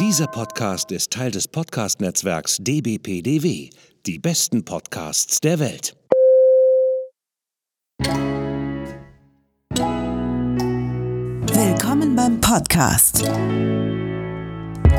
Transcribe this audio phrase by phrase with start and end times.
[0.00, 3.70] Dieser Podcast ist Teil des Podcast-Netzwerks dbpdw.
[4.06, 5.94] Die besten Podcasts der Welt.
[11.52, 13.22] Willkommen beim Podcast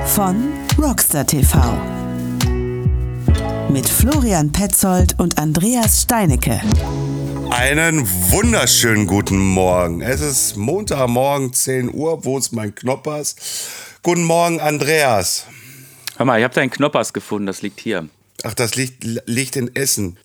[0.06, 1.60] von Rockstar TV
[3.70, 6.62] mit Florian Petzold und Andreas Steinecke.
[7.50, 10.00] Einen wunderschönen guten Morgen.
[10.00, 12.24] Es ist Montagmorgen, 10 Uhr.
[12.24, 13.36] Wo ist mein Knoppers?
[14.06, 15.48] Guten Morgen, Andreas.
[16.18, 18.08] Hör mal, ich habe deinen Knoppers gefunden, das liegt hier.
[18.44, 20.18] Ach, das liegt, liegt in Essen.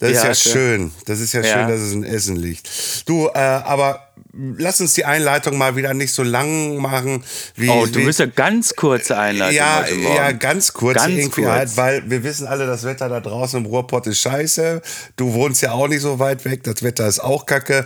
[0.00, 0.90] Das ja, ist ja schön.
[1.06, 2.68] Das ist ja, ja, schön, dass es in Essen liegt.
[3.08, 7.22] Du, äh, aber lass uns die Einleitung mal wieder nicht so lang machen.
[7.54, 9.54] Wie, oh, du bist ja ganz kurze Einleitung.
[9.54, 11.52] Ja, ja, ganz kurz ganz irgendwie kurz.
[11.52, 14.82] halt, weil wir wissen alle, das Wetter da draußen im Ruhrpott ist scheiße.
[15.14, 17.84] Du wohnst ja auch nicht so weit weg, das Wetter ist auch kacke.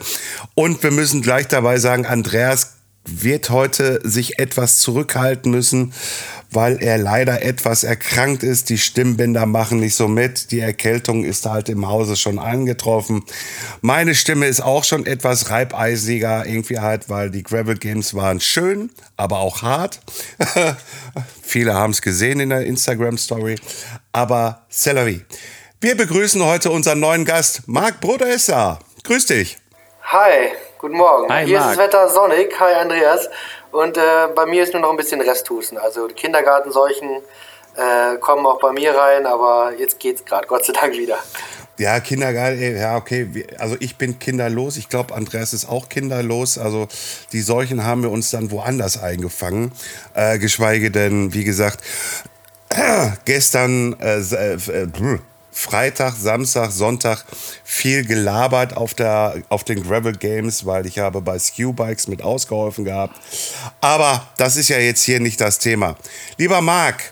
[0.55, 5.93] Und wir müssen gleich dabei sagen, Andreas wird heute sich etwas zurückhalten müssen,
[6.51, 8.69] weil er leider etwas erkrankt ist.
[8.69, 10.53] Die Stimmbänder machen nicht so mit.
[10.53, 13.25] Die Erkältung ist halt im Hause schon angetroffen.
[13.81, 18.91] Meine Stimme ist auch schon etwas reibeisiger, irgendwie halt, weil die Gravel Games waren schön,
[19.17, 20.01] aber auch hart.
[21.43, 23.57] Viele haben es gesehen in der Instagram Story.
[24.13, 25.23] Aber Celery.
[25.81, 28.79] Wir begrüßen heute unseren neuen Gast, Marc Brodesser.
[29.03, 29.59] Grüß dich.
[30.05, 31.33] Hi, guten Morgen.
[31.33, 31.71] Hi, Hier Marc.
[31.71, 32.59] ist das Wetter sonnig.
[32.59, 33.31] Hi, Andreas.
[33.71, 34.01] Und äh,
[34.35, 35.79] bei mir ist nur noch ein bisschen Resthusten.
[35.79, 37.09] Also Kindergartenseuchen
[37.77, 41.19] äh, kommen auch bei mir rein, aber jetzt geht's gerade, Gott sei Dank wieder.
[41.79, 43.47] Ja, Kindergarten, ja, okay.
[43.59, 44.77] Also ich bin kinderlos.
[44.77, 46.59] Ich glaube, Andreas ist auch kinderlos.
[46.59, 46.89] Also
[47.33, 49.71] die Seuchen haben wir uns dann woanders eingefangen.
[50.15, 51.79] Äh, geschweige denn, wie gesagt,
[53.25, 55.19] gestern, äh, äh, äh
[55.53, 57.25] Freitag, Samstag, Sonntag
[57.63, 62.23] viel gelabert auf, der, auf den Gravel Games, weil ich habe bei Skew Bikes mit
[62.23, 63.21] ausgeholfen gehabt.
[63.81, 65.97] Aber das ist ja jetzt hier nicht das Thema.
[66.39, 67.11] Lieber Marc,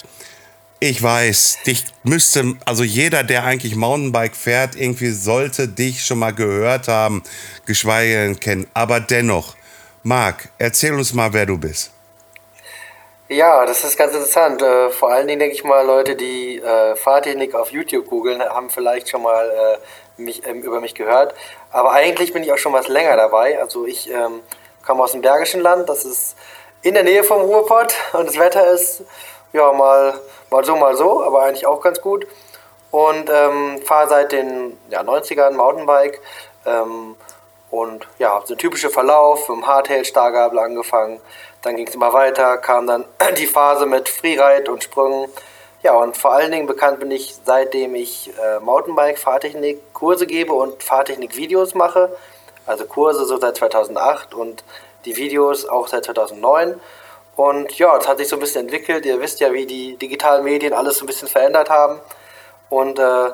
[0.80, 6.32] ich weiß, dich müsste, also jeder, der eigentlich Mountainbike fährt, irgendwie sollte dich schon mal
[6.32, 7.22] gehört haben,
[7.66, 8.66] geschweige denn kennen.
[8.72, 9.54] Aber dennoch,
[10.02, 11.90] Marc, erzähl uns mal, wer du bist.
[13.32, 14.60] Ja, das ist ganz interessant.
[14.60, 18.70] Äh, vor allen Dingen denke ich mal, Leute, die äh, Fahrtechnik auf YouTube googeln, haben
[18.70, 21.32] vielleicht schon mal äh, mich, ähm, über mich gehört.
[21.70, 23.60] Aber eigentlich bin ich auch schon was länger dabei.
[23.60, 24.40] Also ich ähm,
[24.84, 26.34] komme aus dem Bergischen Land, das ist
[26.82, 29.04] in der Nähe vom Ruhrpott und das Wetter ist
[29.52, 30.18] ja mal,
[30.50, 32.26] mal so, mal so, aber eigentlich auch ganz gut.
[32.90, 36.20] Und ähm, fahre seit den ja, 90ern Mountainbike
[36.66, 37.14] ähm,
[37.70, 41.20] und ja, so einen typischen Verlauf, mit dem Hardtail-Stargabel angefangen
[41.62, 43.04] dann ging es immer weiter, kam dann
[43.38, 45.28] die Phase mit Freeride und Sprüngen.
[45.82, 50.52] Ja, und vor allen Dingen bekannt bin ich, seitdem ich äh, Mountainbike, Fahrtechnik, Kurse gebe
[50.52, 52.14] und Fahrtechnik-Videos mache.
[52.66, 54.62] Also Kurse so seit 2008 und
[55.06, 56.78] die Videos auch seit 2009.
[57.36, 59.06] Und ja, es hat sich so ein bisschen entwickelt.
[59.06, 61.98] Ihr wisst ja, wie die digitalen Medien alles so ein bisschen verändert haben.
[62.68, 63.30] Und äh,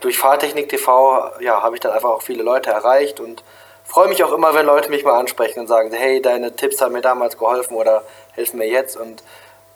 [0.00, 3.44] durch Fahrtechnik TV ja, habe ich dann einfach auch viele Leute erreicht und
[3.90, 6.92] freue mich auch immer, wenn Leute mich mal ansprechen und sagen, hey, deine Tipps haben
[6.92, 9.22] mir damals geholfen oder helfen mir jetzt und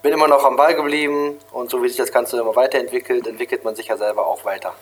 [0.03, 3.65] bin immer noch am Ball geblieben und so wie sich das Ganze immer weiterentwickelt, entwickelt
[3.65, 4.73] man sich ja selber auch weiter.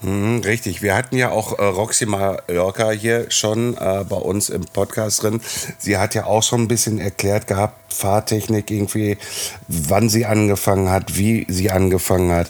[0.00, 0.80] Mhm, richtig.
[0.80, 5.40] Wir hatten ja auch äh, Roxy Mallorca hier schon äh, bei uns im Podcast drin.
[5.76, 9.18] Sie hat ja auch schon ein bisschen erklärt gehabt, Fahrtechnik irgendwie,
[9.66, 12.48] wann sie angefangen hat, wie sie angefangen hat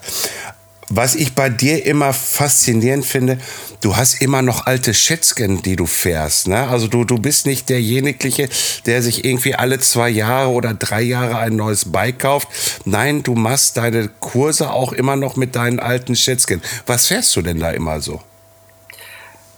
[0.90, 3.38] was ich bei dir immer faszinierend finde,
[3.80, 6.48] du hast immer noch alte Schätzchen, die du fährst.
[6.48, 6.68] Ne?
[6.68, 8.48] Also du, du bist nicht derjenige,
[8.86, 12.48] der sich irgendwie alle zwei Jahre oder drei Jahre ein neues Bike kauft.
[12.84, 16.62] Nein, du machst deine Kurse auch immer noch mit deinen alten Schätzchen.
[16.86, 18.20] Was fährst du denn da immer so?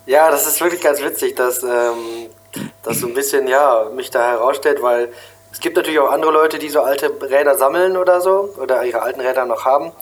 [0.07, 2.31] Ja, das ist wirklich ganz witzig, dass ähm,
[2.83, 5.12] das so ein bisschen ja, mich da herausstellt, weil
[5.53, 9.03] es gibt natürlich auch andere Leute, die so alte Räder sammeln oder so oder ihre
[9.03, 9.93] alten Räder noch haben.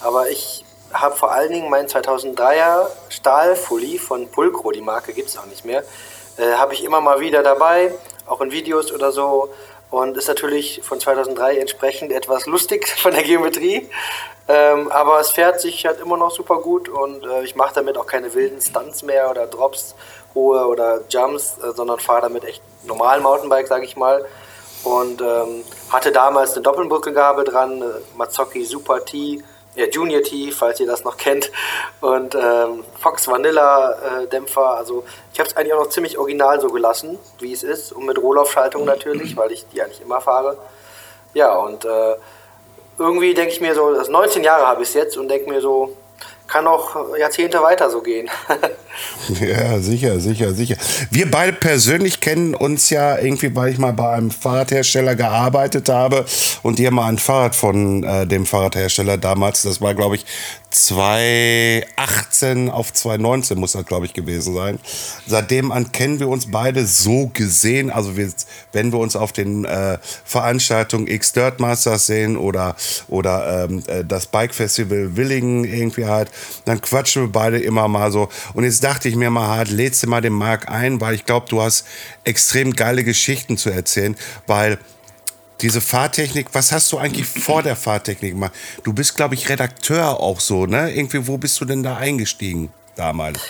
[0.00, 5.38] Aber ich habe vor allen Dingen meinen 2003er Stahlfully von Pulcro, die Marke gibt es
[5.38, 5.84] auch nicht mehr,
[6.36, 7.92] äh, habe ich immer mal wieder dabei,
[8.26, 9.50] auch in Videos oder so.
[9.90, 13.88] Und ist natürlich von 2003 entsprechend etwas lustig von der Geometrie.
[14.46, 17.98] Ähm, aber es fährt sich halt immer noch super gut und äh, ich mache damit
[17.98, 19.94] auch keine wilden Stunts mehr oder Drops,
[20.34, 24.24] hohe oder Jumps, äh, sondern fahre damit echt normal Mountainbike, sage ich mal.
[24.84, 29.42] Und ähm, hatte damals eine Doppelbrückengabel dran, eine Mazzocchi Super T
[29.78, 31.50] ja, Junior T, falls ihr das noch kennt.
[32.00, 34.76] Und ähm, Fox Vanilla äh, Dämpfer.
[34.76, 37.92] Also ich habe es eigentlich auch noch ziemlich original so gelassen, wie es ist.
[37.92, 40.58] Und mit Rohlaufschaltung natürlich, weil ich die eigentlich immer fahre.
[41.32, 42.16] Ja, und äh,
[42.98, 45.60] irgendwie denke ich mir so, das 19 Jahre habe ich es jetzt und denke mir
[45.60, 45.96] so,
[46.48, 48.28] kann auch Jahrzehnte weiter so gehen.
[49.40, 50.76] ja, sicher, sicher, sicher.
[51.10, 56.24] Wir beide persönlich kennen uns ja irgendwie, weil ich mal bei einem Fahrradhersteller gearbeitet habe
[56.62, 60.24] und ihr mal ein Fahrrad von äh, dem Fahrradhersteller damals, das war glaube ich
[60.70, 64.78] 2018 auf 2019 muss das, glaube ich, gewesen sein.
[65.26, 67.90] Seitdem an kennen wir uns beide so gesehen.
[67.90, 68.30] Also wir,
[68.72, 72.76] wenn wir uns auf den äh, Veranstaltungen X Dirt Masters sehen oder,
[73.08, 76.30] oder ähm, äh, das Bike Festival Willingen irgendwie halt,
[76.66, 78.28] dann quatschen wir beide immer mal so.
[78.52, 81.24] Und jetzt dachte ich mir mal halt, lädst du mal den Marc ein, weil ich
[81.24, 81.86] glaube, du hast
[82.24, 84.16] extrem geile Geschichten zu erzählen,
[84.46, 84.78] weil
[85.60, 88.52] diese Fahrtechnik, was hast du eigentlich vor der Fahrtechnik gemacht?
[88.84, 90.92] Du bist, glaube ich, Redakteur auch so, ne?
[90.94, 93.40] Irgendwie, wo bist du denn da eingestiegen damals?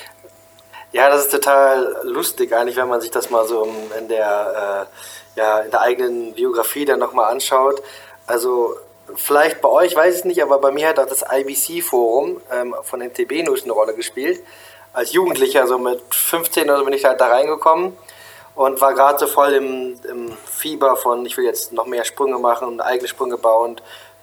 [0.93, 3.69] Ja, das ist total lustig eigentlich, wenn man sich das mal so
[3.99, 4.87] in der,
[5.37, 7.82] äh, ja, in der eigenen Biografie dann nochmal anschaut.
[8.26, 8.75] Also
[9.14, 13.00] vielleicht bei euch, weiß ich nicht, aber bei mir hat auch das IBC-Forum ähm, von
[13.00, 14.40] MTB News eine Rolle gespielt.
[14.94, 17.93] Als Jugendlicher, so mit 15 oder so bin ich halt da reingekommen
[18.58, 22.40] und war gerade so voll im, im, Fieber von, ich will jetzt noch mehr Sprünge
[22.40, 23.81] machen und eigene Sprünge bauen.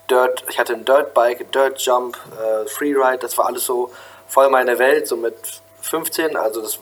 [0.10, 3.92] Dirt, ich hatte ein Dirtbike, Dirt Jump, äh, Freeride, das war alles so
[4.28, 5.36] voll meine Welt, so mit
[5.80, 6.80] 15, also das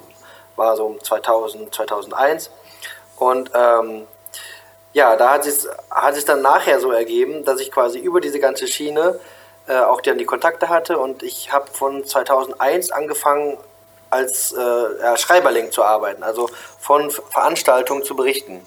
[0.56, 2.50] war so 2000, 2001.
[3.18, 4.08] Und ähm,
[4.94, 8.40] ja, da hat es hat sich dann nachher so ergeben, dass ich quasi über diese
[8.40, 9.20] ganze Schiene
[9.68, 13.60] äh, auch dann die Kontakte hatte und ich habe von 2001 angefangen,
[14.14, 16.50] als äh, Schreiberling zu arbeiten, also
[16.80, 18.66] von Veranstaltungen zu berichten.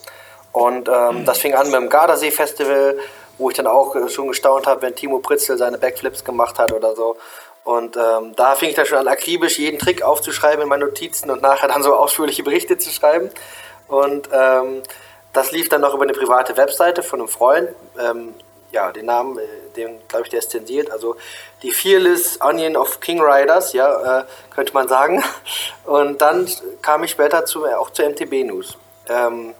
[0.52, 2.98] Und ähm, das fing an mit dem Gardasee-Festival,
[3.38, 6.72] wo ich dann auch äh, schon gestaunt habe, wenn Timo Pritzel seine Backflips gemacht hat
[6.72, 7.16] oder so.
[7.62, 11.30] Und ähm, da fing ich dann schon an, akribisch jeden Trick aufzuschreiben in meinen Notizen
[11.30, 13.30] und nachher dann so ausführliche Berichte zu schreiben.
[13.88, 14.82] Und ähm,
[15.32, 17.68] das lief dann noch über eine private Webseite von einem Freund.
[17.98, 18.34] Ähm,
[18.76, 19.42] ja, den Namen, äh,
[19.74, 20.90] den glaube ich, der ist zensiert.
[20.90, 21.16] Also
[21.62, 24.24] die Fearless Onion of King Riders, ja, äh,
[24.54, 25.24] könnte man sagen.
[25.84, 26.48] Und dann
[26.82, 28.76] kam ich später zu, auch zu MTB News.
[29.08, 29.54] Ähm,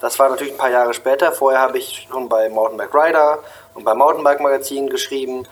[0.00, 1.32] das war natürlich ein paar Jahre später.
[1.32, 3.38] Vorher habe ich schon bei Mountainbike Rider
[3.72, 5.48] und bei Mountainbike Magazin geschrieben.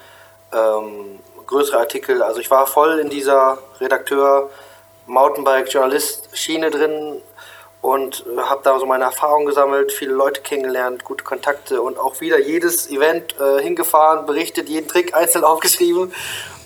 [0.52, 2.22] Ähm, größere Artikel.
[2.22, 4.50] Also ich war voll in dieser Redakteur,
[5.06, 7.22] Mountainbike Journalist Schiene drin,
[7.82, 12.20] und äh, habe da so meine Erfahrungen gesammelt, viele Leute kennengelernt, gute Kontakte und auch
[12.20, 16.14] wieder jedes Event äh, hingefahren, berichtet, jeden Trick einzeln aufgeschrieben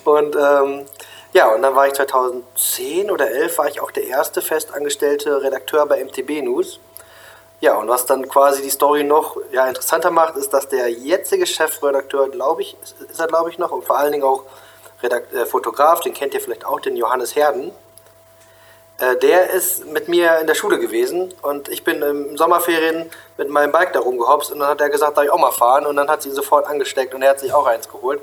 [0.04, 0.86] und ähm,
[1.32, 5.84] ja, und dann war ich 2010 oder 11 war ich auch der erste festangestellte Redakteur
[5.84, 6.80] bei MTB News.
[7.60, 11.46] Ja, und was dann quasi die Story noch ja, interessanter macht, ist, dass der jetzige
[11.46, 12.76] Chefredakteur, glaube ich,
[13.10, 14.44] ist er glaube ich noch und vor allen Dingen auch
[15.02, 17.70] Redakt äh, Fotograf, den kennt ihr vielleicht auch, den Johannes Herden
[18.98, 23.70] der ist mit mir in der Schule gewesen und ich bin im Sommerferien mit meinem
[23.70, 25.84] Bike da rumgehopst und dann hat er gesagt, darf ich auch mal fahren?
[25.84, 28.22] Und dann hat sie ihn sofort angesteckt und er hat sich auch eins geholt.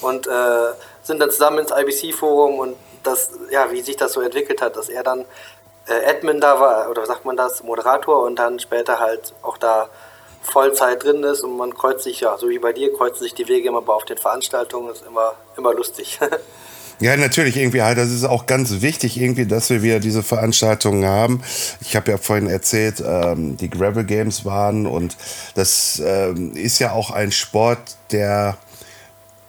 [0.00, 0.72] Und äh,
[1.02, 4.88] sind dann zusammen ins IBC-Forum und das, ja, wie sich das so entwickelt hat, dass
[4.88, 5.24] er dann
[5.86, 9.88] äh, Admin da war, oder sagt man das, Moderator und dann später halt auch da
[10.42, 13.48] Vollzeit drin ist und man kreuzt sich, ja, so wie bei dir, kreuzen sich die
[13.48, 16.18] Wege immer auf den Veranstaltungen, ist immer, immer lustig.
[17.00, 17.96] Ja, natürlich irgendwie halt.
[17.98, 21.42] Das ist auch ganz wichtig irgendwie, dass wir wieder diese Veranstaltungen haben.
[21.80, 25.16] Ich habe ja vorhin erzählt, ähm, die Gravel Games waren und
[25.54, 28.58] das ähm, ist ja auch ein Sport, der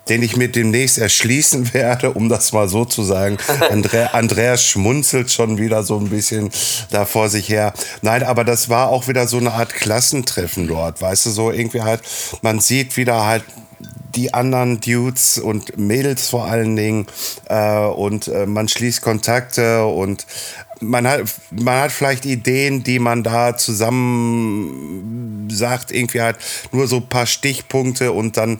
[0.09, 3.37] den ich mir demnächst erschließen werde, um das mal so zu sagen.
[3.69, 6.49] Andre Andreas schmunzelt schon wieder so ein bisschen
[6.89, 7.73] da vor sich her.
[8.01, 11.81] Nein, aber das war auch wieder so eine Art Klassentreffen dort, weißt du, so irgendwie
[11.81, 12.01] halt,
[12.41, 13.43] man sieht wieder halt
[14.15, 17.07] die anderen Dudes und Mädels vor allen Dingen
[17.47, 20.25] äh, und äh, man schließt Kontakte und
[20.81, 26.37] man hat, man hat vielleicht Ideen, die man da zusammen sagt, irgendwie halt
[26.71, 28.59] nur so ein paar Stichpunkte und dann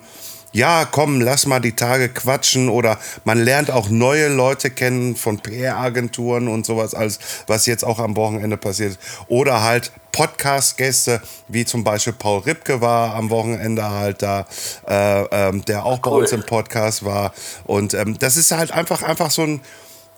[0.52, 5.40] ja, komm, lass mal die Tage quatschen oder man lernt auch neue Leute kennen von
[5.40, 8.98] PR-Agenturen und sowas alles, was jetzt auch am Wochenende passiert.
[9.28, 14.48] Oder halt Podcast-Gäste, wie zum Beispiel Paul Ripke war am Wochenende halt da,
[14.88, 16.12] äh, ähm, der auch cool.
[16.12, 17.34] bei uns im Podcast war.
[17.66, 19.62] Und ähm, das ist halt einfach, einfach so ein,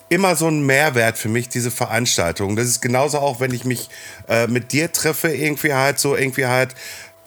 [0.08, 2.56] immer so ein Mehrwert für mich, diese Veranstaltung.
[2.56, 3.90] Das ist genauso auch, wenn ich mich
[4.30, 6.74] äh, mit dir treffe, irgendwie halt so, irgendwie halt,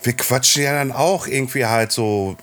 [0.03, 2.37] wir quatschen ja dann auch irgendwie halt so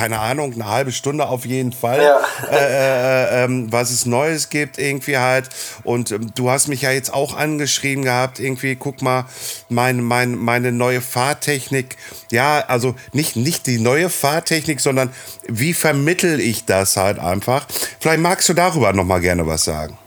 [0.00, 2.20] keine Ahnung, eine halbe Stunde auf jeden Fall, ja.
[2.50, 5.50] äh, äh, ähm, was es Neues gibt irgendwie halt.
[5.84, 9.26] Und ähm, du hast mich ja jetzt auch angeschrieben gehabt, irgendwie, guck mal,
[9.68, 11.98] mein, mein, meine neue Fahrtechnik.
[12.32, 15.10] Ja, also nicht, nicht die neue Fahrtechnik, sondern
[15.46, 17.66] wie vermittel ich das halt einfach.
[17.98, 19.98] Vielleicht magst du darüber noch mal gerne was sagen.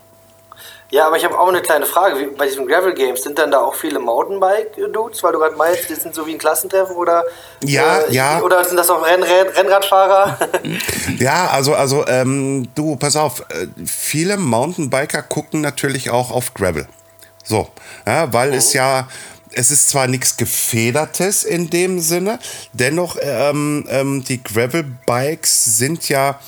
[0.94, 2.20] Ja, aber ich habe auch eine kleine Frage.
[2.20, 5.90] Wie, bei diesen Gravel Games sind dann da auch viele Mountainbike-Dudes, weil du gerade meinst,
[5.90, 7.24] die sind so wie ein Klassentreffen oder?
[7.64, 8.40] Ja, äh, ja.
[8.42, 10.38] Oder sind das auch Renn Renn Rennradfahrer?
[11.18, 16.86] ja, also, also ähm, du, pass auf, äh, viele Mountainbiker gucken natürlich auch auf Gravel.
[17.42, 17.66] So,
[18.06, 18.58] ja, weil mhm.
[18.58, 19.08] es ja
[19.56, 22.38] es ist zwar nichts Gefedertes in dem Sinne,
[22.72, 26.38] dennoch ähm, ähm, die Gravel-Bikes sind ja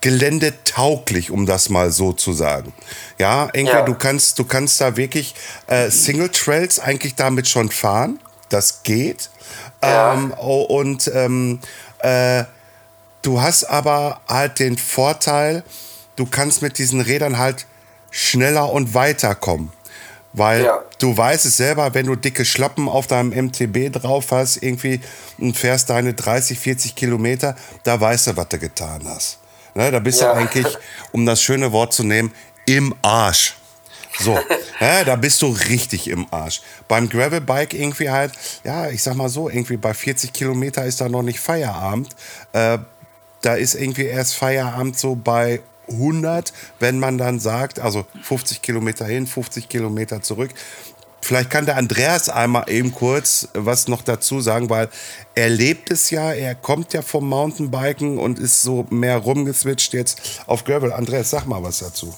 [0.00, 2.72] geländetauglich, um das mal so zu sagen.
[3.18, 3.82] Ja, Enkel, ja.
[3.82, 5.34] du kannst, du kannst da wirklich
[5.66, 8.20] äh, Single Trails eigentlich damit schon fahren.
[8.48, 9.30] Das geht.
[9.82, 10.14] Ja.
[10.14, 11.60] Ähm, und ähm,
[11.98, 12.44] äh,
[13.22, 15.64] du hast aber halt den Vorteil,
[16.16, 17.66] du kannst mit diesen Rädern halt
[18.10, 19.72] schneller und weiter kommen.
[20.32, 20.84] Weil ja.
[20.98, 25.00] du weißt es selber, wenn du dicke Schlappen auf deinem MTB drauf hast, irgendwie
[25.38, 29.38] und fährst deine 30, 40 Kilometer, da weißt du, was du getan hast.
[29.78, 30.32] Ne, da bist ja.
[30.32, 30.66] du eigentlich,
[31.12, 32.32] um das schöne Wort zu nehmen,
[32.66, 33.54] im Arsch.
[34.18, 34.36] So,
[34.80, 36.62] ja, da bist du richtig im Arsch.
[36.88, 38.32] Beim Gravelbike irgendwie halt,
[38.64, 42.08] ja, ich sag mal so, irgendwie bei 40 Kilometer ist da noch nicht Feierabend.
[42.52, 42.78] Äh,
[43.42, 49.04] da ist irgendwie erst Feierabend so bei 100, wenn man dann sagt, also 50 Kilometer
[49.04, 50.50] hin, 50 Kilometer zurück.
[51.28, 54.88] Vielleicht kann der Andreas einmal eben kurz was noch dazu sagen, weil
[55.34, 60.40] er lebt es ja, er kommt ja vom Mountainbiken und ist so mehr rumgeswitcht jetzt
[60.46, 60.90] auf Gravel.
[60.90, 62.14] Andreas, sag mal was dazu.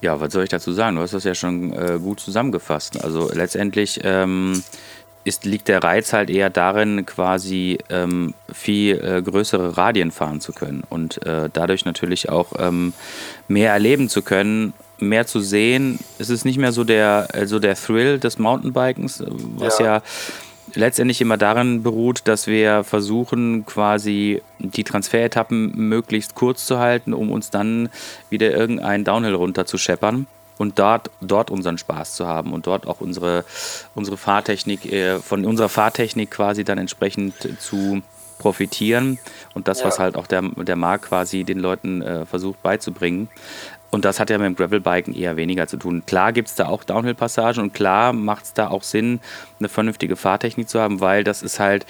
[0.00, 0.96] Ja, was soll ich dazu sagen?
[0.96, 3.04] Du hast das ja schon äh, gut zusammengefasst.
[3.04, 4.64] Also letztendlich ähm,
[5.22, 10.52] ist, liegt der Reiz halt eher darin, quasi ähm, viel äh, größere Radien fahren zu
[10.52, 12.94] können und äh, dadurch natürlich auch ähm,
[13.46, 14.72] mehr erleben zu können
[15.08, 15.98] mehr zu sehen.
[16.18, 19.22] Es ist nicht mehr so der, also der Thrill des Mountainbikens,
[19.56, 19.84] was ja.
[19.84, 20.02] ja
[20.74, 27.30] letztendlich immer daran beruht, dass wir versuchen, quasi die Transferetappen möglichst kurz zu halten, um
[27.30, 27.88] uns dann
[28.30, 30.26] wieder irgendeinen Downhill runter zu scheppern
[30.58, 33.44] und dort, dort unseren Spaß zu haben und dort auch unsere,
[33.94, 38.02] unsere Fahrtechnik, äh, von unserer Fahrtechnik quasi dann entsprechend zu
[38.38, 39.18] profitieren
[39.54, 39.86] und das, ja.
[39.86, 43.28] was halt auch der, der Markt quasi den Leuten äh, versucht beizubringen.
[43.94, 46.02] Und das hat ja mit dem Gravelbiken eher weniger zu tun.
[46.04, 49.20] Klar gibt es da auch Downhill-Passagen und klar macht es da auch Sinn,
[49.60, 51.86] eine vernünftige Fahrtechnik zu haben, weil das ist halt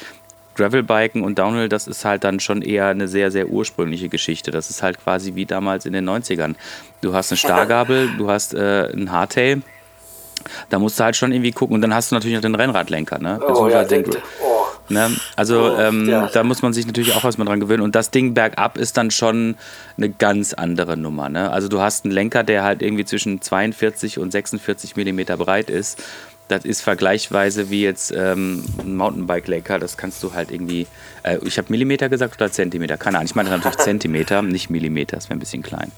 [0.54, 4.50] Gravelbiken und Downhill, das ist halt dann schon eher eine sehr, sehr ursprüngliche Geschichte.
[4.50, 6.56] Das ist halt quasi wie damals in den 90ern.
[7.00, 9.62] Du hast eine Stargabel, du hast äh, ein Hardtail,
[10.68, 11.74] da musst du halt schon irgendwie gucken.
[11.74, 13.40] Und dann hast du natürlich noch den Rennradlenker, ne?
[13.48, 14.04] Oh, ja, den,
[14.42, 14.53] oh,
[14.88, 15.10] Ne?
[15.36, 16.26] Also oh, ähm, ja.
[16.26, 17.82] da muss man sich natürlich auch erstmal dran gewöhnen.
[17.82, 19.56] Und das Ding bergab ist dann schon
[19.96, 21.28] eine ganz andere Nummer.
[21.28, 21.50] Ne?
[21.50, 26.02] Also du hast einen Lenker, der halt irgendwie zwischen 42 und 46 Millimeter breit ist.
[26.48, 29.78] Das ist vergleichsweise wie jetzt ähm, ein Mountainbike-Lenker.
[29.78, 30.86] Das kannst du halt irgendwie.
[31.22, 32.98] Äh, ich habe Millimeter gesagt oder Zentimeter?
[32.98, 33.26] Keine Ahnung.
[33.26, 35.16] Ich meine natürlich Zentimeter, nicht Millimeter.
[35.16, 35.90] Das wäre ein bisschen klein.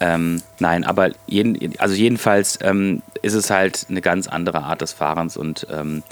[0.00, 4.92] Ähm, nein, aber jeden, also jedenfalls ähm, ist es halt eine ganz andere Art des
[4.92, 6.02] Fahrens und ähm,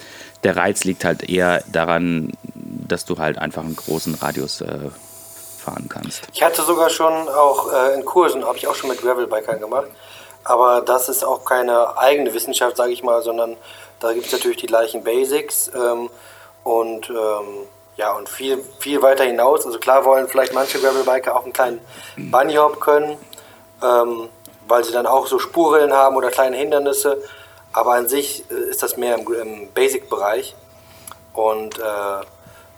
[0.45, 4.91] der Reiz liegt halt eher daran, dass du halt einfach einen großen Radius äh,
[5.59, 6.23] fahren kannst.
[6.33, 9.89] Ich hatte sogar schon auch äh, in Kursen, habe ich auch schon mit Gravelbikern gemacht,
[10.45, 13.57] aber das ist auch keine eigene Wissenschaft, sage ich mal, sondern
[14.01, 16.09] da gibt es natürlich die gleichen Basics ähm,
[16.65, 17.67] und ähm,
[17.97, 19.67] ja, und viel, viel weiter hinaus.
[19.67, 21.81] Also klar wollen vielleicht manche Gravelbiker auch einen kleinen
[22.17, 23.19] Bunny Hop können,
[23.83, 24.29] ähm,
[24.69, 27.21] weil sie dann auch so Spurrillen haben oder kleine Hindernisse.
[27.73, 30.55] Aber an sich äh, ist das mehr im, im Basic-Bereich.
[31.35, 32.25] Und äh,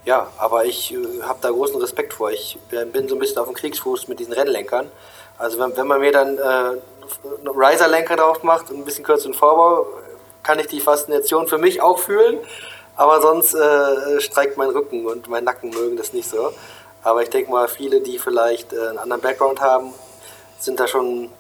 [0.05, 2.31] ja, aber ich äh, habe da großen Respekt vor.
[2.31, 2.59] Ich
[2.93, 4.91] bin so ein bisschen auf dem Kriegsfuß mit diesen Rennlenkern.
[5.39, 6.81] Also wenn, wenn man mir dann äh, einen
[7.47, 9.87] Riser-Lenker drauf macht und ein bisschen kürzeren Vorbau,
[10.43, 12.39] kann ich die Faszination für mich auch fühlen.
[12.97, 16.53] Aber sonst äh, streikt mein Rücken und mein Nacken mögen das nicht so.
[17.03, 19.95] Aber ich denke mal, viele, die vielleicht äh, einen anderen Background haben,
[20.59, 21.31] sind da schon,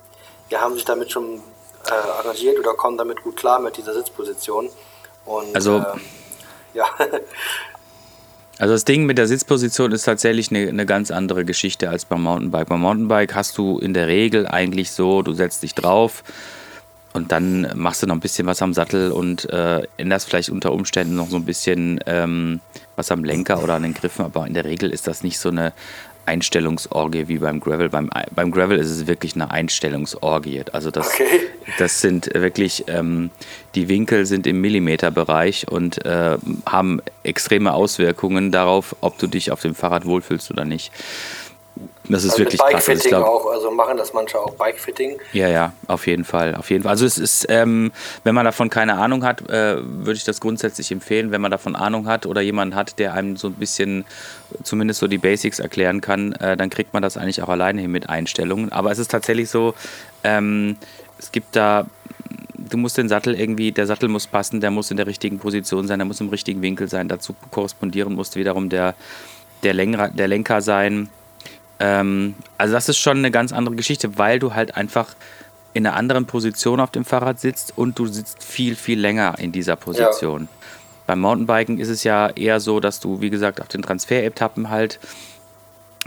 [0.48, 1.42] ja, haben sich damit schon
[1.86, 4.68] äh, arrangiert oder kommen damit gut klar mit dieser Sitzposition.
[5.24, 5.84] Und, also, äh,
[6.74, 6.84] ja.
[8.58, 12.22] Also das Ding mit der Sitzposition ist tatsächlich eine, eine, ganz andere Geschichte als beim
[12.22, 12.68] Mountainbike.
[12.68, 16.22] Beim Mountainbike hast du in der Regel eigentlich so, du setzt dich drauf
[17.14, 20.72] und dann machst du noch ein bisschen was am Sattel und äh, änderst vielleicht unter
[20.72, 22.60] Umständen noch so ein bisschen ähm,
[22.96, 25.48] was am Lenker oder an den Griffen, aber in der Regel ist das nicht so
[25.48, 25.72] eine
[26.30, 27.88] Einstellungsorgie wie beim Gravel.
[27.88, 30.62] Beim, beim Gravel ist es wirklich eine Einstellungsorgie.
[30.72, 31.24] Also das, okay.
[31.78, 33.30] das sind wirklich, ähm,
[33.74, 39.60] die Winkel sind im Millimeterbereich und äh, haben extreme Auswirkungen darauf, ob du dich auf
[39.60, 40.92] dem Fahrrad wohlfühlst oder nicht.
[42.08, 42.88] Das ist also wirklich Bike krass.
[42.88, 45.18] Also auch, also machen das manche auch Bike-Fitting.
[45.32, 46.90] Ja, ja, auf jeden Fall, auf jeden Fall.
[46.90, 47.92] Also es ist, ähm,
[48.24, 51.30] wenn man davon keine Ahnung hat, äh, würde ich das grundsätzlich empfehlen.
[51.30, 54.04] Wenn man davon Ahnung hat oder jemanden hat, der einem so ein bisschen
[54.64, 57.92] zumindest so die Basics erklären kann, äh, dann kriegt man das eigentlich auch alleine hin
[57.92, 58.72] mit Einstellungen.
[58.72, 59.74] Aber es ist tatsächlich so,
[60.24, 60.76] ähm,
[61.18, 61.86] es gibt da,
[62.56, 65.86] du musst den Sattel irgendwie, der Sattel muss passen, der muss in der richtigen Position
[65.86, 67.08] sein, der muss im richtigen Winkel sein.
[67.08, 68.94] Dazu korrespondieren muss wiederum der,
[69.62, 71.08] der, Lenker, der Lenker sein.
[71.80, 75.14] Ähm, also das ist schon eine ganz andere Geschichte, weil du halt einfach
[75.72, 79.52] in einer anderen Position auf dem Fahrrad sitzt und du sitzt viel, viel länger in
[79.52, 80.42] dieser Position.
[80.42, 80.48] Ja.
[81.06, 85.00] Beim Mountainbiken ist es ja eher so, dass du, wie gesagt, auf den Transferetappen halt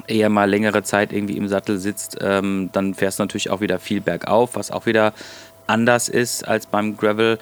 [0.07, 2.17] eher mal längere Zeit irgendwie im Sattel sitzt.
[2.21, 5.13] Ähm, dann fährst du natürlich auch wieder viel bergauf, was auch wieder
[5.67, 7.39] anders ist als beim Gravel.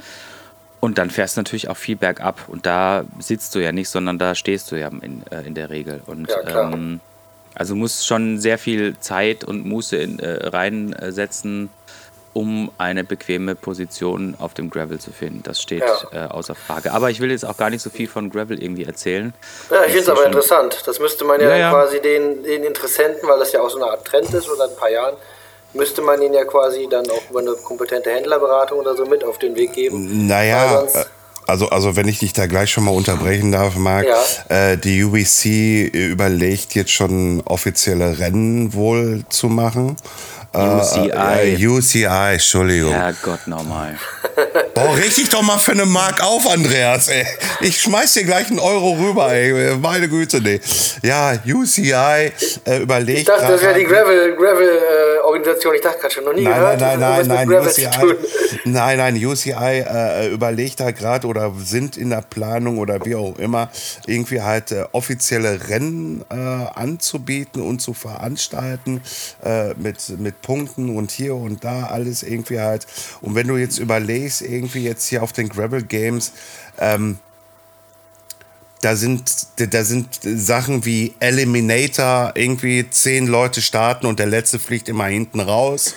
[0.79, 2.49] Und dann fährst du natürlich auch viel bergab.
[2.49, 5.69] Und da sitzt du ja nicht, sondern da stehst du ja in, äh, in der
[5.69, 6.01] Regel.
[6.07, 6.99] Und ja, ähm,
[7.55, 11.69] also musst schon sehr viel Zeit und Muße in, äh, reinsetzen,
[12.33, 15.43] um eine bequeme Position auf dem Gravel zu finden.
[15.43, 16.27] Das steht ja.
[16.27, 16.93] äh, außer Frage.
[16.93, 19.33] Aber ich will jetzt auch gar nicht so viel von Gravel irgendwie erzählen.
[19.69, 20.83] Ja, ich finde es aber interessant.
[20.85, 23.77] Das müsste man ja, ja, ja, quasi den, den Interessenten, weil das ja auch so
[23.81, 25.17] eine Art Trend ist oder ein paar Jahren,
[25.73, 29.37] müsste man ihn ja quasi dann auch über eine kompetente Händlerberatung oder so mit auf
[29.37, 30.27] den Weg geben.
[30.27, 31.05] Naja, äh,
[31.47, 34.71] also, also wenn ich dich da gleich schon mal unterbrechen darf, Marc, ja.
[34.71, 39.95] äh, die UBC überlegt jetzt schon offizielle Rennen wohl zu machen.
[40.53, 41.09] UCI.
[41.09, 42.91] Äh, UCI, Entschuldigung.
[42.91, 43.97] Ja, Gott, nochmal.
[44.81, 47.25] Boah, richtig doch mal für eine Mark auf, Andreas, ey.
[47.59, 49.75] Ich schmeiß dir gleich einen Euro rüber, ey.
[49.75, 50.59] Meine Güte, nee.
[51.03, 52.31] Ja, UCI
[52.65, 53.19] äh, überlegt.
[53.19, 55.71] Ich dachte, das wäre die Gravel-Organisation.
[55.71, 56.79] Gravel, äh, ich dachte gerade schon, noch nie nein, gehört.
[56.79, 58.15] Nein, nein, nein, nein, UCI,
[58.65, 63.37] nein, nein, UCI äh, überlegt da gerade oder sind in der Planung oder wie auch
[63.37, 63.69] immer,
[64.07, 69.01] irgendwie halt äh, offizielle Rennen äh, anzubieten und zu veranstalten
[69.43, 72.87] äh, mit, mit Punkten und hier und da alles irgendwie halt.
[73.21, 76.31] Und wenn du jetzt überlegst, irgendwie jetzt hier auf den Gravel Games,
[76.79, 77.19] ähm,
[78.81, 84.89] da sind, da sind Sachen wie Eliminator, irgendwie zehn Leute starten und der letzte fliegt
[84.89, 85.95] immer hinten raus.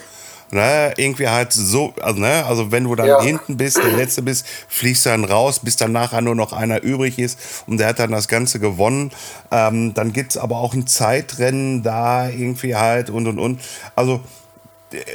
[0.50, 3.20] Ne, irgendwie halt so, also, ne, also wenn du dann ja.
[3.20, 7.18] hinten bist, der Letzte bist, fliegst dann raus, bis dann nachher nur noch einer übrig
[7.18, 9.10] ist und der hat dann das Ganze gewonnen.
[9.50, 13.60] Ähm, dann gibt es aber auch ein Zeitrennen da irgendwie halt und und und.
[13.96, 14.20] Also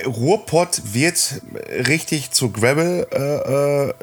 [0.06, 1.42] Ruhrpott wird
[1.88, 3.94] richtig zu Gravel äh, äh,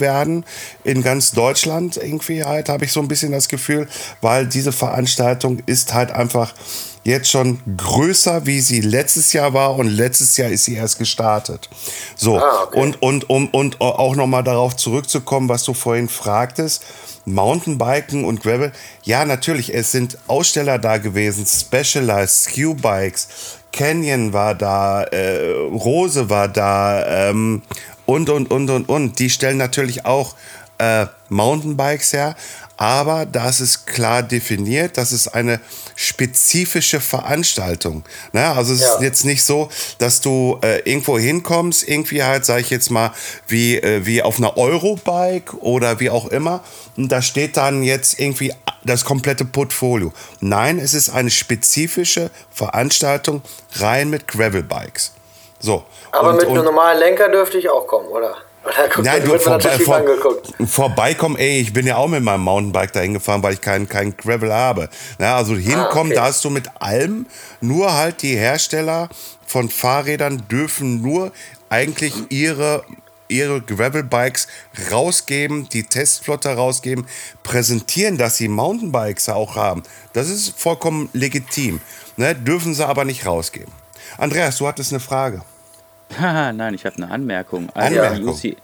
[0.00, 0.44] werden
[0.84, 3.88] in ganz Deutschland irgendwie halt, habe ich so ein bisschen das Gefühl,
[4.20, 6.54] weil diese Veranstaltung ist halt einfach
[7.04, 11.68] jetzt schon größer, wie sie letztes Jahr war und letztes Jahr ist sie erst gestartet.
[12.16, 12.80] So, ah, okay.
[12.80, 16.84] und, und um und auch nochmal darauf zurückzukommen, was du vorhin fragtest,
[17.24, 23.28] Mountainbiken und Gravel, ja natürlich, es sind Aussteller da gewesen, Specialized, Q-Bikes,
[23.72, 27.62] Canyon war da, äh, Rose war da ähm,
[28.06, 29.18] und, und, und, und, und.
[29.18, 30.34] Die stellen natürlich auch
[30.78, 32.36] äh, Mountainbikes her,
[32.76, 35.60] aber das ist klar definiert, das ist eine
[36.02, 38.04] spezifische Veranstaltung.
[38.32, 38.44] Ne?
[38.44, 38.94] Also es ja.
[38.94, 43.12] ist jetzt nicht so, dass du äh, irgendwo hinkommst, irgendwie halt, sage ich jetzt mal,
[43.46, 46.64] wie, äh, wie auf einer Eurobike oder wie auch immer,
[46.96, 48.52] und da steht dann jetzt irgendwie
[48.84, 50.12] das komplette Portfolio.
[50.40, 53.42] Nein, es ist eine spezifische Veranstaltung
[53.76, 55.12] rein mit Gravelbikes.
[55.60, 55.84] So.
[56.10, 58.36] Aber und, mit einem normalen Lenker dürfte ich auch kommen, oder?
[59.02, 60.02] Nein, du, vorbei, vor,
[60.66, 64.16] vorbeikommen, ey, ich bin ja auch mit meinem Mountainbike dahin gefahren, weil ich keinen kein
[64.16, 64.88] Gravel habe.
[65.18, 66.14] Ja, also hinkommen, ah, okay.
[66.14, 67.26] da hast du mit allem,
[67.60, 69.08] nur halt die Hersteller
[69.46, 71.32] von Fahrrädern dürfen nur
[71.68, 72.84] eigentlich ihre
[73.28, 74.46] ihre Gravelbikes
[74.90, 77.06] rausgeben, die Testflotte rausgeben,
[77.42, 79.82] präsentieren, dass sie Mountainbikes auch haben.
[80.12, 81.80] Das ist vollkommen legitim.
[82.18, 82.34] Ne?
[82.34, 83.72] Dürfen sie aber nicht rausgeben.
[84.18, 85.42] Andreas, du hattest eine Frage.
[86.20, 87.68] Nein, ich habe eine Anmerkung.
[87.74, 88.18] Also Anmerkung.
[88.24, 88.56] Die, UCI,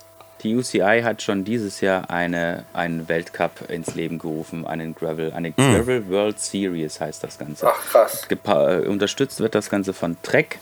[0.42, 5.50] die, UCI hat schon dieses Jahr eine, einen Weltcup ins Leben gerufen, einen Gravel, eine
[5.50, 5.54] mm.
[5.56, 7.68] Gravel World Series heißt das Ganze.
[7.68, 8.26] Ach krass.
[8.28, 10.58] Gepa äh, unterstützt wird das Ganze von Trek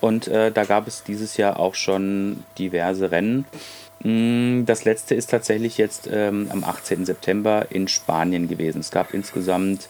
[0.00, 3.46] und äh, da gab es dieses Jahr auch schon diverse Rennen.
[4.02, 7.06] Mm, das letzte ist tatsächlich jetzt ähm, am 18.
[7.06, 8.80] September in Spanien gewesen.
[8.80, 9.88] Es gab insgesamt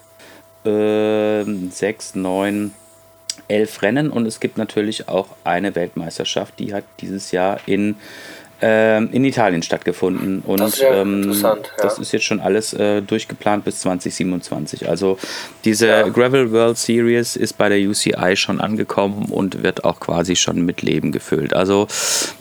[0.65, 2.73] äh, sechs, neun
[3.49, 7.97] elf Rennen und es gibt natürlich auch eine Weltmeisterschaft, die hat dieses Jahr in,
[8.61, 10.43] äh, in Italien stattgefunden.
[10.45, 11.57] Und das ähm, ja.
[11.79, 14.89] das ist jetzt schon alles äh, durchgeplant bis 2027.
[14.89, 15.19] Also
[15.65, 16.09] diese ja.
[16.09, 20.83] Gravel World Series ist bei der UCI schon angekommen und wird auch quasi schon mit
[20.83, 21.55] Leben gefüllt.
[21.55, 21.87] Also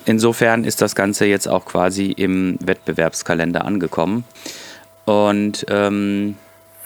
[0.06, 4.24] insofern ist das Ganze jetzt auch quasi im Wettbewerbskalender angekommen.
[5.06, 6.38] Und ähm,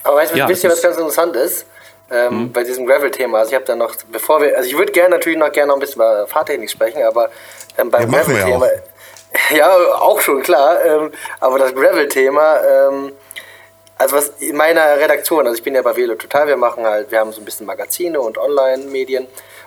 [0.02, 1.66] aber weißt du, ja, wisst ihr, was ganz interessant ist?
[2.10, 2.52] Ähm, mhm.
[2.52, 3.38] bei diesem Gravel-Thema.
[3.38, 5.76] Also ich habe da noch, bevor wir, also ich würde gerne natürlich noch gerne noch
[5.76, 7.30] ein bisschen über Fahrtechnik sprechen, aber
[7.78, 8.68] ähm, beim ja, Gravel-Thema,
[9.56, 13.12] ja, auch schon klar, ähm, aber das Gravel-Thema, ähm,
[13.96, 17.10] also was in meiner Redaktion, also ich bin ja bei Velo Total, wir machen halt,
[17.10, 19.26] wir haben so ein bisschen Magazine und Online-Medien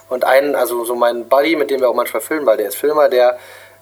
[0.10, 2.76] Und einen, also so mein Buddy, mit dem wir auch manchmal filmen, weil der ist
[2.76, 3.38] Filmer, der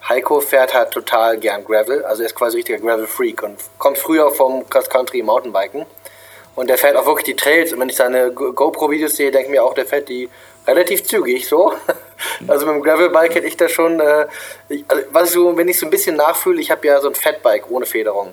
[0.08, 4.32] Heiko fährt halt total gern Gravel, also er ist quasi richtiger Gravel-Freak und kommt früher
[4.32, 5.86] vom Cross-Country Mountainbiken.
[6.56, 7.74] Und der fährt auch wirklich die Trails.
[7.74, 10.30] Und wenn ich seine GoPro-Videos sehe, denke ich mir auch, der fährt die
[10.68, 11.74] relativ zügig so.
[12.48, 14.28] Also mit dem Gravelbike hätte ich da schon, äh,
[14.70, 17.08] ich, also, was ich so, wenn ich so ein bisschen nachfühle, ich habe ja so
[17.08, 18.32] ein Fatbike ohne Federung.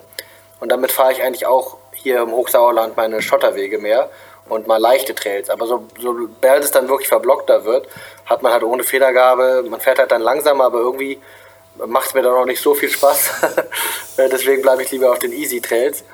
[0.61, 4.11] Und damit fahre ich eigentlich auch hier im Hochsauerland meine Schotterwege mehr
[4.49, 5.49] und mal leichte Trails.
[5.51, 7.89] Aber so, sobald es dann wirklich verblockter wird,
[8.27, 11.19] hat man halt ohne Federgabe, man fährt halt dann langsamer, aber irgendwie
[11.87, 13.31] macht es mir dann auch nicht so viel Spaß.
[14.19, 16.05] Deswegen bleibe ich lieber auf den Easy Trails.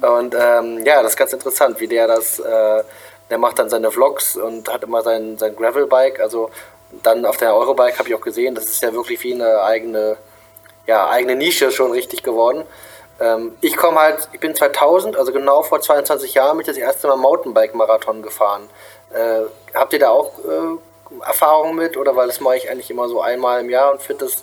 [0.00, 2.82] Und ähm, ja, das ist ganz interessant, wie der das, äh,
[3.30, 6.20] der macht dann seine Vlogs und hat immer sein, sein Gravelbike.
[6.20, 6.50] Also
[7.02, 10.16] dann auf der Eurobike habe ich auch gesehen, das ist ja wirklich wie eine eigene,
[10.86, 12.64] ja, eigene Nische schon richtig geworden.
[13.20, 17.06] Ähm, ich komme halt, ich bin 2000, also genau vor 22 Jahren, ich das erste
[17.06, 18.68] Mal Mountainbike-Marathon gefahren.
[19.12, 19.42] Äh,
[19.74, 23.20] habt ihr da auch äh, Erfahrungen mit oder weil das mache ich eigentlich immer so
[23.20, 24.42] einmal im Jahr und finde das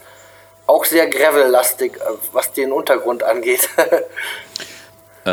[0.68, 2.00] auch sehr gravel-lastig, äh,
[2.32, 3.70] was den Untergrund angeht.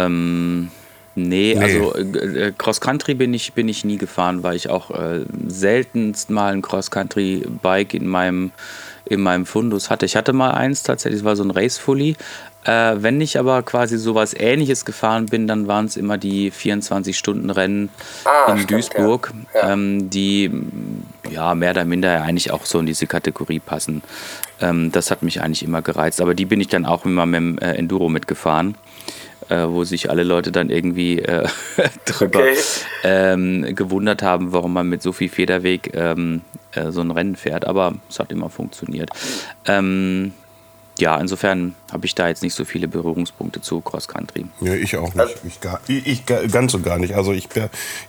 [0.04, 0.70] ähm,
[1.14, 4.90] nee, nee, also äh, äh, Cross-Country bin ich, bin ich nie gefahren, weil ich auch
[4.90, 8.52] äh, seltenst mal ein Cross-Country-Bike in meinem,
[9.04, 10.06] in meinem Fundus hatte.
[10.06, 12.16] Ich hatte mal eins tatsächlich, das war so ein Race-Fully,
[12.66, 17.90] äh, wenn ich aber quasi sowas ähnliches gefahren bin, dann waren es immer die 24-Stunden-Rennen
[18.24, 19.60] ah, in stimmt, Duisburg, ja.
[19.60, 19.72] Ja.
[19.72, 20.50] Ähm, die
[21.30, 24.02] ja mehr oder minder eigentlich auch so in diese Kategorie passen.
[24.60, 26.20] Ähm, das hat mich eigentlich immer gereizt.
[26.20, 28.74] Aber die bin ich dann auch immer mit dem äh, Enduro mitgefahren.
[29.48, 31.46] Äh, wo sich alle Leute dann irgendwie äh,
[32.04, 32.56] drüber okay.
[33.04, 36.40] ähm, gewundert haben, warum man mit so viel Federweg ähm,
[36.72, 37.64] äh, so ein Rennen fährt.
[37.64, 39.10] Aber es hat immer funktioniert.
[39.66, 40.32] Ähm,
[40.98, 44.46] ja, insofern habe ich da jetzt nicht so viele Berührungspunkte zu Cross Country.
[44.60, 45.36] Ja, ich auch nicht.
[45.46, 47.14] Ich, gar, ich, ich ganz und gar nicht.
[47.14, 47.48] Also ich,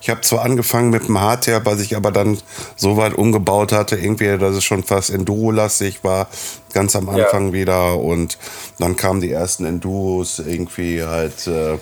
[0.00, 2.38] ich habe zwar angefangen mit dem Hardtail, was ich aber dann
[2.76, 6.28] so weit umgebaut hatte, irgendwie, dass es schon fast Enduro-lastig war,
[6.72, 7.52] ganz am Anfang ja.
[7.52, 7.98] wieder.
[7.98, 8.38] Und
[8.78, 11.76] dann kamen die ersten Enduros, irgendwie halt äh,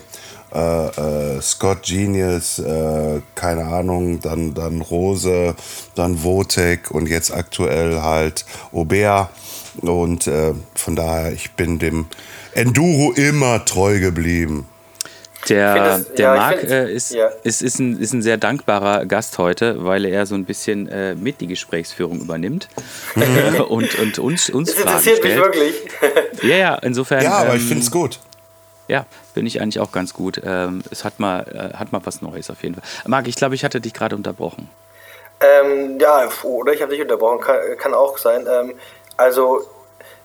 [0.53, 5.55] äh, äh, Scott Genius, äh, keine Ahnung, dann, dann Rose,
[5.95, 9.29] dann Votec und jetzt aktuell halt Aubert.
[9.81, 12.07] Und äh, von daher, ich bin dem
[12.53, 14.67] Enduro immer treu geblieben.
[15.49, 17.27] Der, das, der ja, Marc äh, ist, ja.
[17.43, 21.15] ist, ist, ein, ist ein sehr dankbarer Gast heute, weil er so ein bisschen äh,
[21.15, 22.67] mit die Gesprächsführung übernimmt
[23.15, 23.61] mhm.
[23.69, 25.35] und, und uns, uns das Fragen interessiert stellt.
[25.35, 25.75] mich wirklich.
[26.43, 27.23] ja, ja, insofern.
[27.23, 28.19] Ja, aber ähm, ich finde es gut.
[28.87, 30.41] Ja, finde ich eigentlich auch ganz gut.
[30.43, 32.83] Ähm, es hat mal, äh, hat mal was Neues auf jeden Fall.
[33.05, 34.69] Marc, ich glaube, ich hatte dich gerade unterbrochen.
[35.39, 38.47] Ähm, ja, oder ich habe dich unterbrochen, kann, kann auch sein.
[38.49, 38.73] Ähm,
[39.17, 39.65] also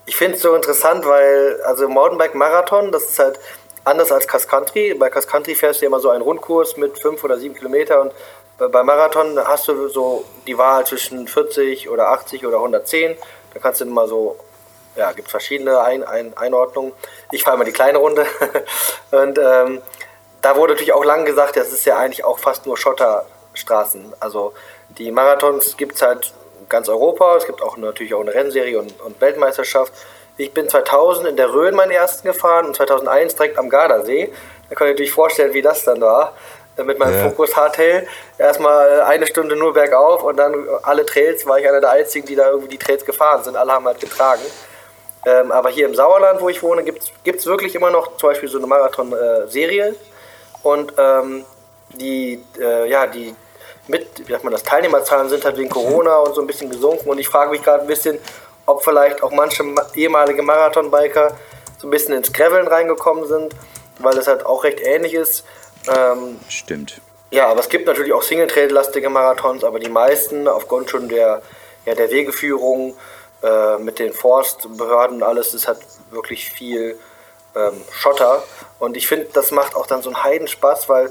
[0.07, 3.39] ich finde es so interessant, weil also Mountainbike-Marathon, das ist halt
[3.85, 4.95] anders als Cross Country.
[4.95, 8.13] Bei Cross Country fährst du immer so einen Rundkurs mit fünf oder sieben Kilometer und
[8.59, 13.17] bei Marathon hast du so die Wahl zwischen 40 oder 80 oder 110.
[13.53, 14.37] Da kannst du immer so,
[14.95, 16.93] ja, gibt verschiedene Ein Ein Einordnungen.
[17.33, 18.27] Ich fahre immer die kleine Runde.
[19.11, 19.83] und ähm,
[20.43, 24.13] da wurde natürlich auch lang gesagt, das ist ja eigentlich auch fast nur Schotterstraßen.
[24.21, 24.53] Also
[24.99, 26.33] die Marathons gibt es halt
[26.73, 27.37] ganz Europa.
[27.37, 29.93] Es gibt auch natürlich auch eine Rennserie und, und Weltmeisterschaft.
[30.37, 34.33] Ich bin 2000 in der Rhön meinen ersten gefahren und 2001 direkt am Gardasee.
[34.69, 36.35] Da könnt ihr euch vorstellen, wie das dann war.
[36.77, 37.29] Äh, mit meinem ja.
[37.29, 38.07] Focus Hardtail.
[38.39, 42.35] Erstmal eine Stunde nur bergauf und dann alle Trails war ich einer der einzigen, die
[42.35, 43.57] da irgendwie die Trails gefahren sind.
[43.57, 44.43] Alle haben halt getragen.
[45.25, 48.49] Ähm, aber hier im Sauerland, wo ich wohne, gibt es wirklich immer noch zum Beispiel
[48.49, 49.89] so eine Marathon-Serie.
[49.91, 49.95] Äh,
[50.63, 51.45] und ähm,
[51.91, 53.35] die, äh, ja, die,
[53.89, 57.09] mit, wie sagt man das, Teilnehmerzahlen sind halt wegen Corona und so ein bisschen gesunken.
[57.09, 58.19] Und ich frage mich gerade ein bisschen,
[58.67, 59.65] ob vielleicht auch manche
[59.95, 61.37] ehemalige Marathonbiker
[61.79, 63.55] so ein bisschen ins Graveln reingekommen sind,
[63.99, 65.45] weil das halt auch recht ähnlich ist.
[65.89, 67.01] Ähm, Stimmt.
[67.31, 71.43] Ja, aber es gibt natürlich auch Single-Trail-lastige Marathons, aber die meisten aufgrund schon der,
[71.87, 72.95] ja, der Wegeführung
[73.43, 75.79] äh, mit den Forstbehörden und alles ist halt
[76.11, 76.99] wirklich viel
[77.57, 78.45] ähm, Schotter.
[78.79, 81.11] Und ich finde, das macht auch dann so einen Heidenspaß, weil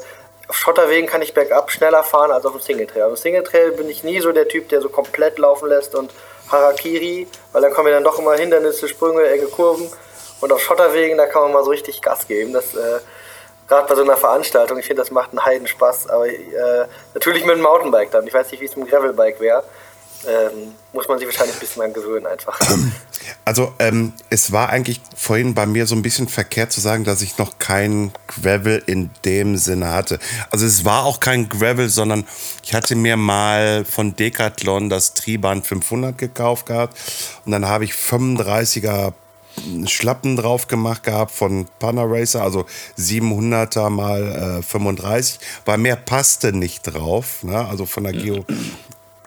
[0.51, 3.03] auf Schotterwegen kann ich bergab schneller fahren als auf dem Singletrail.
[3.03, 6.11] Auf dem Singletrail bin ich nie so der Typ, der so komplett laufen lässt und
[6.51, 9.89] Harakiri, weil dann kommen ja dann doch immer Hindernisse, Sprünge, enge Kurven.
[10.41, 12.51] Und auf Schotterwegen, da kann man mal so richtig Gas geben.
[12.51, 12.99] Das, äh,
[13.69, 16.09] gerade bei so einer Veranstaltung, ich finde, das macht einen Heidenspaß.
[16.09, 18.27] Aber äh, natürlich mit dem Mountainbike dann.
[18.27, 19.63] Ich weiß nicht, wie es mit dem Gravelbike wäre
[20.27, 22.59] ähm, muss man sich wahrscheinlich ein bisschen dran gewöhnen einfach.
[23.45, 27.21] Also ähm, es war eigentlich vorhin bei mir so ein bisschen verkehrt zu sagen, dass
[27.21, 30.19] ich noch kein Gravel in dem Sinne hatte.
[30.49, 32.25] Also es war auch kein Gravel, sondern
[32.63, 36.97] ich hatte mir mal von Decathlon das Trieband 500 gekauft gehabt
[37.45, 39.13] und dann habe ich 35er
[39.85, 42.65] Schlappen drauf gemacht gehabt von Panaracer, also
[42.97, 47.67] 700er mal äh, 35, weil mehr passte nicht drauf, ne?
[47.67, 48.45] also von der Geo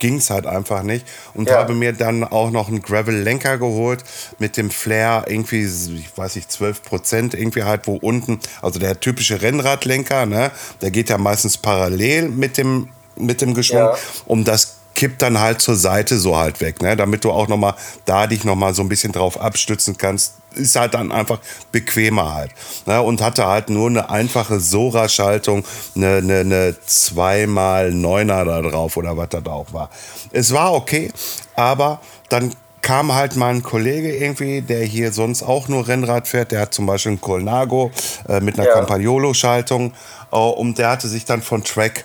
[0.04, 1.06] ging es halt einfach nicht.
[1.32, 1.56] Und ja.
[1.56, 4.04] habe mir dann auch noch einen Gravel-Lenker geholt
[4.38, 9.00] mit dem Flair irgendwie, ich weiß nicht, 12 Prozent irgendwie halt, wo unten, also der
[9.00, 10.50] typische Rennradlenker, ne,
[10.82, 13.96] der geht ja meistens parallel mit dem, mit dem Geschwung, ja.
[14.26, 16.96] um das kippt dann halt zur Seite so halt weg, ne?
[16.96, 20.34] damit du auch noch mal da dich noch mal so ein bisschen drauf abstützen kannst.
[20.54, 21.38] Ist halt dann einfach
[21.72, 22.52] bequemer halt.
[22.86, 23.00] Ne?
[23.00, 25.64] Und hatte halt nur eine einfache Sora-Schaltung,
[25.96, 29.90] eine, eine, eine 2x9er da drauf oder was das auch war.
[30.32, 31.10] Es war okay,
[31.56, 36.52] aber dann kam halt mal ein Kollege irgendwie, der hier sonst auch nur Rennrad fährt.
[36.52, 37.90] Der hat zum Beispiel einen Colnago
[38.28, 38.74] äh, mit einer ja.
[38.74, 39.94] Campagnolo-Schaltung.
[40.30, 42.04] Äh, und der hatte sich dann von Track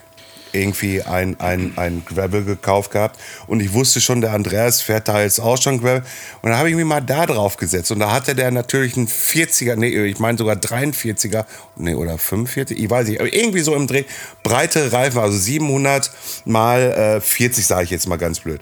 [0.51, 3.19] irgendwie ein, ein, ein Gravel gekauft gehabt.
[3.47, 6.03] Und ich wusste schon, der Andreas fährt da jetzt auch schon Gravel.
[6.41, 7.91] Und dann habe ich mich mal da drauf gesetzt.
[7.91, 12.79] Und da hatte der natürlich einen 40er, nee, ich meine sogar 43er, nee, oder 45,
[12.79, 14.03] ich weiß nicht, aber irgendwie so im Dreh.
[14.43, 16.11] Breite Reifen, also 700
[16.45, 18.61] mal äh, 40, sage ich jetzt mal ganz blöd.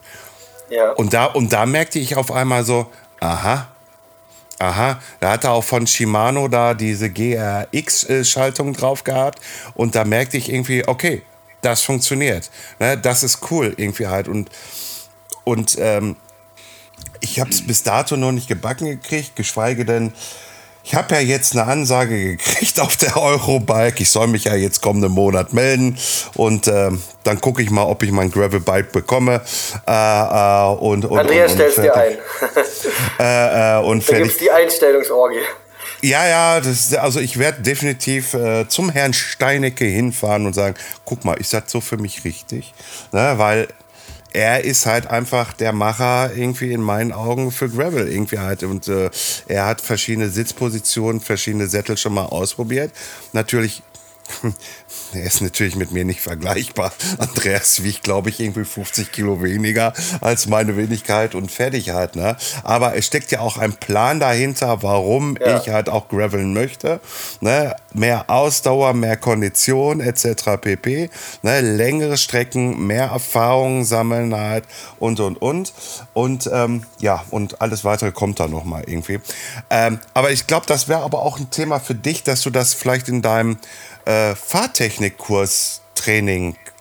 [0.70, 0.92] Ja.
[0.92, 2.88] Und, da, und da merkte ich auf einmal so,
[3.20, 3.68] aha,
[4.60, 9.40] Aha, da hat er auch von Shimano da diese GRX-Schaltung drauf gehabt
[9.76, 11.22] und da merkte ich irgendwie, okay,
[11.62, 12.50] das funktioniert.
[12.80, 12.98] Ne?
[12.98, 14.28] Das ist cool irgendwie halt.
[14.28, 14.50] Und,
[15.44, 16.16] und ähm,
[17.20, 20.14] ich habe es bis dato noch nicht gebacken gekriegt, geschweige denn,
[20.84, 24.02] ich habe ja jetzt eine Ansage gekriegt auf der Eurobike.
[24.04, 25.98] Ich soll mich ja jetzt kommenden Monat melden
[26.36, 26.92] und äh,
[27.24, 29.42] dann gucke ich mal, ob ich mein Gravelbike bekomme.
[29.86, 32.18] Äh, äh, und, und, Andreas stellst dir ein.
[33.20, 35.42] äh, äh, und da gibt die Einstellungsorgie.
[36.02, 41.26] Ja, ja, das, also ich werde definitiv äh, zum Herrn Steinecke hinfahren und sagen, guck
[41.26, 42.74] mal, ist das so für mich richtig?
[43.12, 43.68] Ne, weil
[44.34, 48.88] er ist halt einfach der Macher irgendwie in meinen Augen für Gravel irgendwie halt und
[48.88, 49.10] äh,
[49.48, 52.92] er hat verschiedene Sitzpositionen, verschiedene Sättel schon mal ausprobiert.
[53.34, 53.82] Natürlich
[55.14, 56.92] er ist natürlich mit mir nicht vergleichbar.
[57.18, 62.16] Andreas wiegt, glaube ich, irgendwie 50 Kilo weniger als meine Wenigkeit und fertig halt.
[62.16, 62.36] Ne?
[62.64, 65.58] Aber es steckt ja auch ein Plan dahinter, warum ja.
[65.58, 67.00] ich halt auch graveln möchte.
[67.42, 67.76] Ne?
[67.94, 70.58] Mehr Ausdauer, mehr Kondition etc.
[70.62, 71.10] pp.
[71.42, 71.62] Ne?
[71.62, 74.66] Längere Strecken, mehr Erfahrungen sammeln halt
[75.00, 75.74] und und und.
[76.14, 79.20] Und ähm, ja, und alles weitere kommt dann nochmal irgendwie.
[79.70, 82.74] Ähm, aber ich glaube, das wäre aber auch ein Thema für dich, dass du das
[82.74, 83.58] vielleicht in deinem
[84.08, 85.82] äh, Fahrtechnikkurs,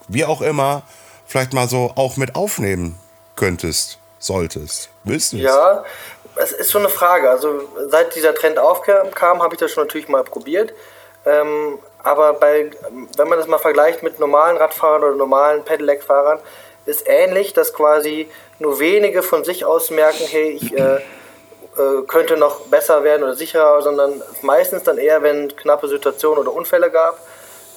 [0.09, 0.83] wie auch immer,
[1.27, 2.99] vielleicht mal so auch mit aufnehmen
[3.35, 4.89] könntest, solltest,
[5.33, 5.85] du Ja,
[6.37, 7.29] es ist schon eine Frage.
[7.29, 10.73] Also seit dieser Trend aufkam, habe ich das schon natürlich mal probiert.
[11.25, 12.71] Ähm, aber bei,
[13.17, 16.39] wenn man das mal vergleicht mit normalen Radfahrern oder normalen Pedelec-Fahrern,
[16.85, 18.29] ist ähnlich, dass quasi
[18.61, 21.01] nur wenige von sich aus merken, hey, ich äh,
[21.79, 26.53] äh, könnte noch besser werden oder sicherer, sondern meistens dann eher, wenn knappe Situationen oder
[26.53, 27.19] Unfälle gab.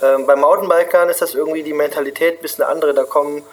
[0.02, 2.94] Ähm, bei Mountainbikern ist das irgendwie die Mentalität ein bisschen eine andere.
[2.94, 3.44] Da kommen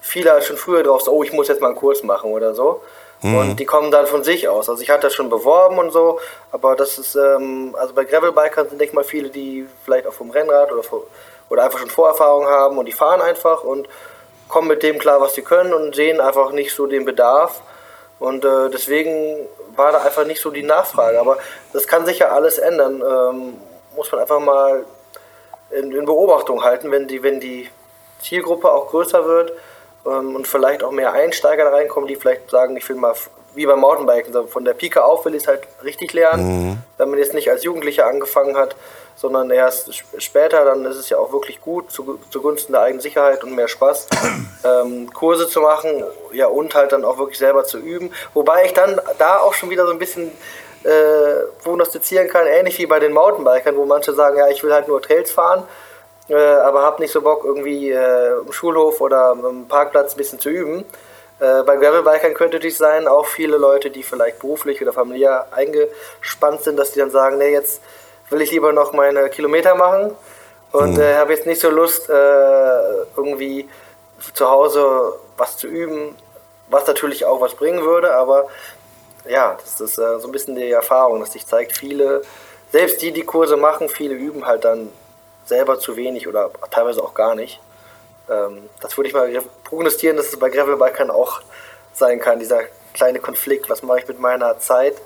[0.00, 2.54] viele halt schon früher drauf, so, oh, ich muss jetzt mal einen Kurs machen oder
[2.54, 2.82] so.
[3.22, 3.36] Mhm.
[3.36, 4.68] Und die kommen dann von sich aus.
[4.68, 6.20] Also ich hatte das schon beworben und so,
[6.52, 10.12] aber das ist, ähm, also bei Gravelbikern sind, denke ich mal, viele, die vielleicht auch
[10.12, 10.82] vom Rennrad oder,
[11.50, 13.88] oder einfach schon Vorerfahrung haben und die fahren einfach und
[14.48, 17.60] kommen mit dem klar, was sie können und sehen einfach nicht so den Bedarf.
[18.18, 19.48] Und äh, deswegen
[19.80, 21.18] war da einfach nicht so die Nachfrage.
[21.18, 21.38] Aber
[21.72, 23.02] das kann sich ja alles ändern.
[23.02, 23.58] Ähm,
[23.96, 24.84] muss man einfach mal
[25.70, 27.68] in, in, Beobachtung halten, wenn die, wenn die
[28.20, 29.52] Zielgruppe auch größer wird
[30.06, 33.14] ähm, und vielleicht auch mehr Einsteiger da reinkommen, die vielleicht sagen, ich will mal
[33.54, 36.78] wie beim Mountainbiken, von der Pike auf will ich es halt richtig lernen, mhm.
[36.98, 38.76] wenn man jetzt nicht als Jugendlicher angefangen hat,
[39.16, 43.44] sondern erst später, dann ist es ja auch wirklich gut zu, zugunsten der eigenen Sicherheit
[43.44, 44.08] und mehr Spaß,
[44.64, 48.12] ähm, Kurse zu machen, ja und halt dann auch wirklich selber zu üben.
[48.34, 50.30] Wobei ich dann da auch schon wieder so ein bisschen
[50.84, 54.88] äh, prognostizieren kann, ähnlich wie bei den Mountainbikern, wo manche sagen, ja, ich will halt
[54.88, 55.64] nur Trails fahren,
[56.28, 60.40] äh, aber habe nicht so Bock irgendwie äh, im Schulhof oder im Parkplatz ein bisschen
[60.40, 60.86] zu üben.
[61.40, 66.62] Äh, bei Gravelbikern könnte dies sein, auch viele Leute, die vielleicht beruflich oder familiär eingespannt
[66.62, 67.80] sind, dass die dann sagen, nee, jetzt
[68.30, 70.14] will ich lieber noch meine Kilometer machen
[70.72, 71.00] und mhm.
[71.00, 72.12] äh, habe jetzt nicht so Lust, äh,
[73.16, 73.68] irgendwie
[74.34, 76.14] zu Hause was zu üben,
[76.68, 78.48] was natürlich auch was bringen würde, aber
[79.28, 82.22] ja, das ist äh, so ein bisschen die Erfahrung, dass sich zeigt, viele,
[82.70, 84.90] selbst die, die Kurse machen, viele üben halt dann
[85.44, 87.60] selber zu wenig oder teilweise auch gar nicht.
[88.30, 89.30] Ähm, das würde ich mal
[89.64, 91.40] prognostizieren, dass es bei Gravelbikern auch
[91.92, 92.60] sein kann, dieser
[92.94, 94.96] kleine Konflikt, was mache ich mit meiner Zeit?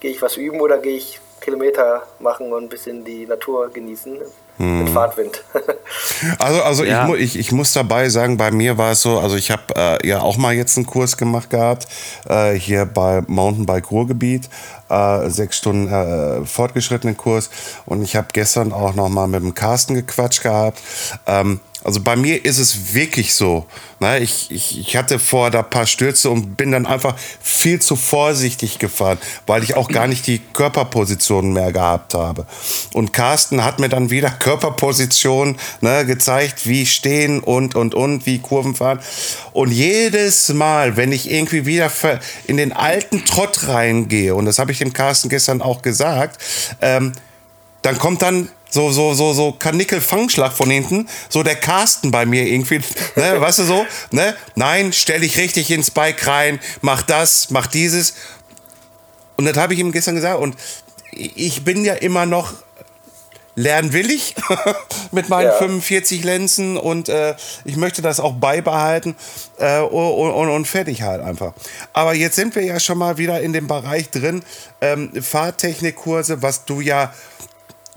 [0.00, 4.18] Gehe ich was üben oder gehe ich Kilometer machen und ein bisschen die Natur genießen.
[4.56, 4.84] Hm.
[4.84, 5.42] Mit Fahrtwind.
[6.38, 7.12] also, also ja.
[7.14, 10.06] ich, ich, ich muss dabei sagen, bei mir war es so, also ich habe äh,
[10.06, 11.88] ja auch mal jetzt einen Kurs gemacht gehabt,
[12.28, 14.48] äh, hier bei Mountainbike Ruhrgebiet,
[14.88, 17.50] äh, sechs Stunden äh, fortgeschrittenen Kurs
[17.84, 20.80] und ich habe gestern auch noch mal mit dem Carsten gequatscht gehabt.
[21.26, 23.66] Ähm, Also bei mir ist es wirklich so.
[24.00, 24.18] Ne?
[24.20, 28.78] Ich, ich, ich hatte vor da paar Stürze und bin dann einfach viel zu vorsichtig
[28.78, 32.46] gefahren, weil ich auch gar nicht die Körperposition mehr gehabt habe.
[32.94, 38.38] Und Carsten hat mir dann wieder Körperposition ne, gezeigt, wie stehen und und und, wie
[38.38, 39.00] Kurven fahren.
[39.52, 41.92] Und jedes Mal, wenn ich irgendwie wieder
[42.46, 46.40] in den alten Trott reingehe, und das habe ich dem Carsten gestern auch gesagt,
[46.80, 47.12] ähm,
[47.82, 52.44] dann kommt dann so, so, so, so Kanickel-Fangschlag von hinten, so der Carsten bei mir
[52.44, 52.80] irgendwie,
[53.14, 54.34] ne, weißt du so, ne?
[54.56, 58.14] Nein, stell dich richtig ins Bike rein, mach das, mach dieses.
[59.36, 60.56] Und das habe ich ihm gestern gesagt und
[61.12, 62.52] ich bin ja immer noch
[63.54, 64.34] lernwillig
[65.12, 65.58] mit meinen ja.
[65.58, 69.14] 45 Lenzen und äh, ich möchte das auch beibehalten
[69.58, 71.52] äh, und, und, und, fertig halt einfach.
[71.92, 74.42] Aber jetzt sind wir ja schon mal wieder in dem Bereich drin,
[74.80, 77.12] ähm, Fahrtechnikkurse, was du ja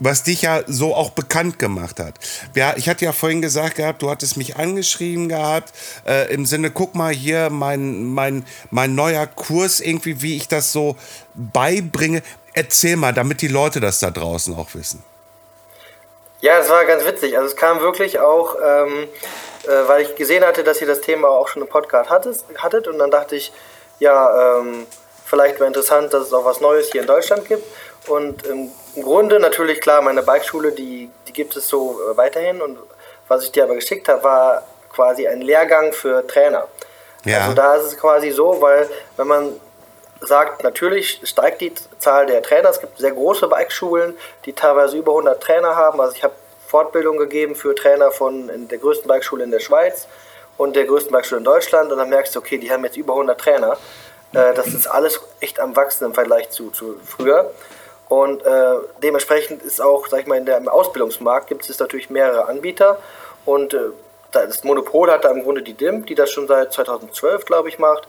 [0.00, 2.14] was dich ja so auch bekannt gemacht hat.
[2.54, 5.72] Ja, ich hatte ja vorhin gesagt gehabt, du hattest mich angeschrieben gehabt,
[6.06, 10.72] äh, im Sinne, guck mal hier, mein, mein, mein neuer Kurs, irgendwie, wie ich das
[10.72, 10.96] so
[11.34, 12.22] beibringe.
[12.54, 15.02] Erzähl mal, damit die Leute das da draußen auch wissen.
[16.40, 17.36] Ja, es war ganz witzig.
[17.36, 19.08] Also es kam wirklich auch, ähm,
[19.64, 22.86] äh, weil ich gesehen hatte, dass ihr das Thema auch schon im Podcast hattet, hattet
[22.86, 23.52] und dann dachte ich,
[23.98, 24.86] ja, ähm,
[25.24, 27.64] vielleicht wäre interessant, dass es auch was Neues hier in Deutschland gibt.
[28.08, 28.70] Und im
[29.02, 32.60] Grunde natürlich klar, meine Bikeschule, die, die gibt es so äh, weiterhin.
[32.60, 32.78] Und
[33.28, 36.66] was ich dir aber geschickt habe, war quasi ein Lehrgang für Trainer.
[37.24, 37.42] Ja.
[37.42, 39.52] Also da ist es quasi so, weil wenn man
[40.20, 42.70] sagt, natürlich steigt die Zahl der Trainer.
[42.70, 46.00] Es gibt sehr große Bikeschulen, die teilweise über 100 Trainer haben.
[46.00, 46.34] Also ich habe
[46.66, 50.06] Fortbildung gegeben für Trainer von der größten Bikeschule in der Schweiz
[50.56, 51.92] und der größten Bikeschule in Deutschland.
[51.92, 53.76] Und dann merkst du, okay, die haben jetzt über 100 Trainer.
[54.32, 57.50] Äh, das ist alles echt am Wachsen im Vergleich zu, zu früher.
[58.08, 62.08] Und äh, dementsprechend ist auch, sag ich mal, in der, im Ausbildungsmarkt gibt es natürlich
[62.08, 62.98] mehrere Anbieter.
[63.44, 63.90] Und äh,
[64.32, 67.78] das Monopol hat da im Grunde die DIMP, die das schon seit 2012, glaube ich,
[67.78, 68.08] macht.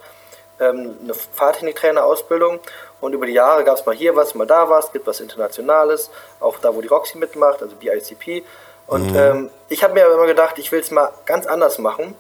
[0.60, 2.60] Ähm, eine Fahrtechniktrainer-Ausbildung.
[3.02, 6.10] Und über die Jahre gab es mal hier was, mal da was, gibt was Internationales,
[6.40, 8.44] auch da, wo die Roxy mitmacht, also BICP.
[8.88, 9.18] Und mhm.
[9.18, 12.16] ähm, ich habe mir aber immer gedacht, ich will es mal ganz anders machen,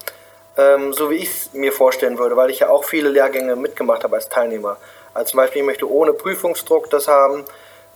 [0.55, 4.03] ähm, so wie ich es mir vorstellen würde, weil ich ja auch viele Lehrgänge mitgemacht
[4.03, 4.77] habe als Teilnehmer.
[5.13, 7.43] Also zum Beispiel, ich möchte ohne Prüfungsdruck das haben,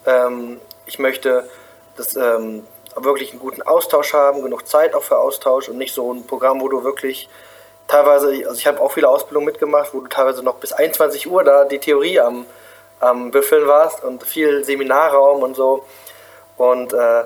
[0.06, 1.48] ähm, ich möchte
[1.96, 6.14] das, ähm, wirklich einen guten Austausch haben, genug Zeit auch für Austausch und nicht so
[6.14, 7.30] ein Programm, wo du wirklich
[7.88, 11.44] teilweise, also ich habe auch viele Ausbildungen mitgemacht, wo du teilweise noch bis 21 Uhr
[11.44, 12.46] da die Theorie am,
[13.00, 15.86] am Büffeln warst und viel Seminarraum und so.
[16.58, 17.24] Und äh,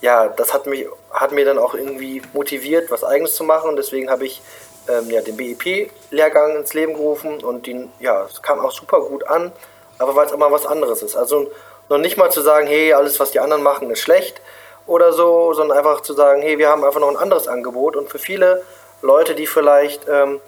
[0.00, 3.70] ja, das hat mich hat mir dann auch irgendwie motiviert, was Eigenes zu machen.
[3.70, 4.42] Und deswegen habe ich
[4.88, 9.26] ähm, ja, den BEP-Lehrgang ins Leben gerufen und den, ja, es kam auch super gut
[9.26, 9.52] an,
[9.98, 11.16] aber weil es immer was anderes ist.
[11.16, 11.50] Also
[11.88, 14.40] noch nicht mal zu sagen, hey, alles, was die anderen machen, ist schlecht
[14.86, 18.10] oder so, sondern einfach zu sagen, hey, wir haben einfach noch ein anderes Angebot und
[18.10, 18.62] für viele
[19.02, 20.40] Leute, die vielleicht ähm,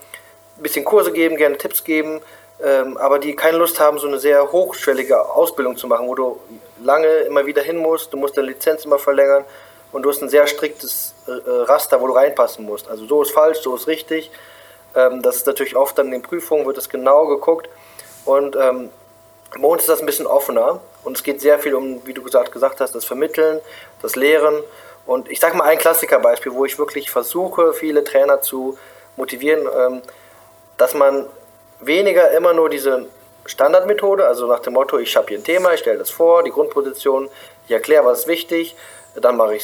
[0.57, 2.21] ein bisschen Kurse geben, gerne Tipps geben,
[2.63, 6.41] ähm, aber die keine Lust haben, so eine sehr hochschwellige Ausbildung zu machen, wo du
[6.83, 9.45] lange immer wieder hin musst, du musst deine Lizenz immer verlängern
[9.93, 12.89] und du hast ein sehr striktes äh, Raster, wo du reinpassen musst.
[12.89, 14.31] Also so ist falsch, so ist richtig.
[14.95, 17.69] Ähm, das ist natürlich oft dann in den Prüfungen, wird das genau geguckt
[18.25, 18.91] und ähm,
[19.51, 22.23] bei uns ist das ein bisschen offener und es geht sehr viel um, wie du
[22.23, 23.61] gesagt, gesagt hast, das Vermitteln,
[24.03, 24.63] das Lehren.
[25.07, 28.77] Und ich sage mal ein Klassikerbeispiel, wo ich wirklich versuche, viele Trainer zu
[29.17, 30.03] motivieren, ähm,
[30.77, 31.27] dass man
[31.81, 33.07] weniger immer nur diese
[33.47, 36.51] Standardmethode, also nach dem Motto, ich habe hier ein Thema, ich stelle das vor, die
[36.51, 37.29] Grundposition,
[37.67, 38.77] ich erkläre, was ist wichtig,
[39.15, 39.59] dann äh,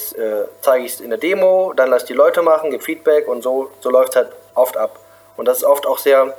[0.60, 3.42] zeige ich es in der Demo, dann lasse ich die Leute machen, gebe Feedback und
[3.42, 4.98] so, so läuft es halt oft ab.
[5.36, 6.34] Und das ist oft auch sehr,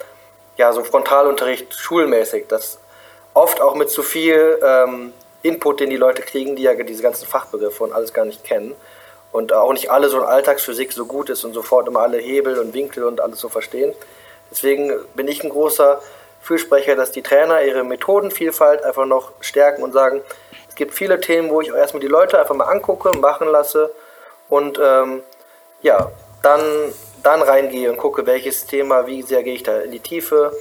[0.57, 2.47] ja, so Frontalunterricht, schulmäßig.
[2.47, 2.79] Das
[3.33, 7.27] oft auch mit zu viel ähm, Input, den die Leute kriegen, die ja diese ganzen
[7.27, 8.75] Fachbegriffe und alles gar nicht kennen.
[9.31, 12.59] Und auch nicht alle so in Alltagsphysik so gut ist und sofort immer alle Hebel
[12.59, 13.93] und Winkel und alles so verstehen.
[14.51, 16.01] Deswegen bin ich ein großer
[16.41, 20.21] Fürsprecher, dass die Trainer ihre Methodenvielfalt einfach noch stärken und sagen,
[20.69, 23.91] es gibt viele Themen, wo ich erstmal die Leute einfach mal angucke, machen lasse
[24.49, 25.23] und ähm,
[25.81, 26.61] ja, dann,
[27.23, 30.51] dann reingehe und gucke, welches Thema, wie sehr gehe ich da in die Tiefe,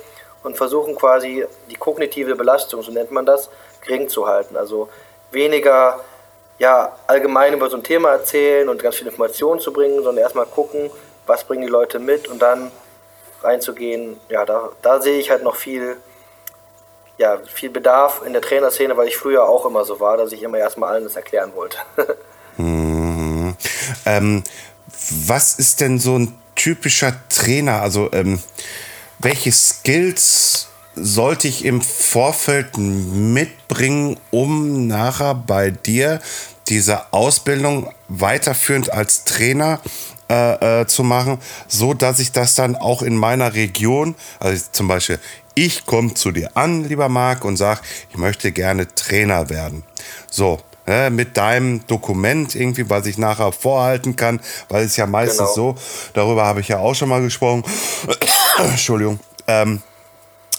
[0.43, 3.49] und versuchen quasi die kognitive Belastung, so nennt man das,
[3.81, 4.57] gering zu halten.
[4.57, 4.89] Also
[5.31, 6.01] weniger
[6.59, 10.47] ja, allgemein über so ein Thema erzählen und ganz viele Informationen zu bringen, sondern erstmal
[10.47, 10.91] gucken,
[11.27, 12.71] was bringen die Leute mit und dann
[13.43, 14.21] reinzugehen.
[14.29, 15.97] Ja, da, da sehe ich halt noch viel,
[17.19, 20.43] ja, viel Bedarf in der Trainerszene, weil ich früher auch immer so war, dass ich
[20.43, 21.79] immer erstmal allen das erklären wollte.
[22.57, 23.57] mhm.
[24.07, 24.45] ähm,
[25.27, 27.83] was ist denn so ein typischer Trainer?
[27.83, 28.41] Also ähm,
[29.23, 36.21] welche Skills sollte ich im Vorfeld mitbringen, um nachher bei dir
[36.69, 39.81] diese Ausbildung weiterführend als Trainer
[40.29, 44.89] äh, äh, zu machen, so dass ich das dann auch in meiner Region, also zum
[44.89, 45.19] Beispiel,
[45.55, 49.85] ich komme zu dir an, lieber Marc, und sag, ich möchte gerne Trainer werden.
[50.31, 55.55] So, äh, mit deinem Dokument irgendwie, was ich nachher vorhalten kann, weil es ja meistens
[55.55, 55.75] genau.
[55.75, 55.75] so,
[56.13, 57.63] darüber habe ich ja auch schon mal gesprochen,
[58.59, 59.83] Entschuldigung, ähm,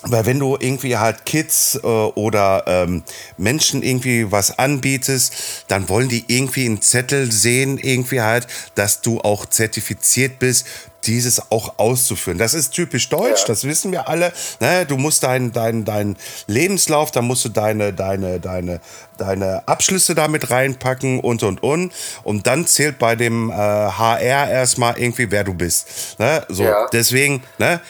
[0.04, 3.04] weil wenn du irgendwie halt Kids äh, oder ähm,
[3.38, 5.34] Menschen irgendwie was anbietest,
[5.70, 10.68] dann wollen die irgendwie einen Zettel sehen, irgendwie halt, dass du auch zertifiziert bist,
[11.06, 12.38] dieses auch auszuführen.
[12.38, 13.48] Das ist typisch deutsch, ja.
[13.48, 14.34] das wissen wir alle.
[14.60, 14.86] Ne?
[14.86, 16.16] Du musst deinen dein, dein
[16.48, 18.80] Lebenslauf, da musst du deine, deine, deine,
[19.18, 21.94] deine Abschlüsse damit reinpacken und und und.
[22.24, 26.18] Und dann zählt bei dem äh, HR erstmal irgendwie, wer du bist.
[26.20, 26.46] Ne?
[26.50, 26.88] So, ja.
[26.92, 27.82] deswegen, ne?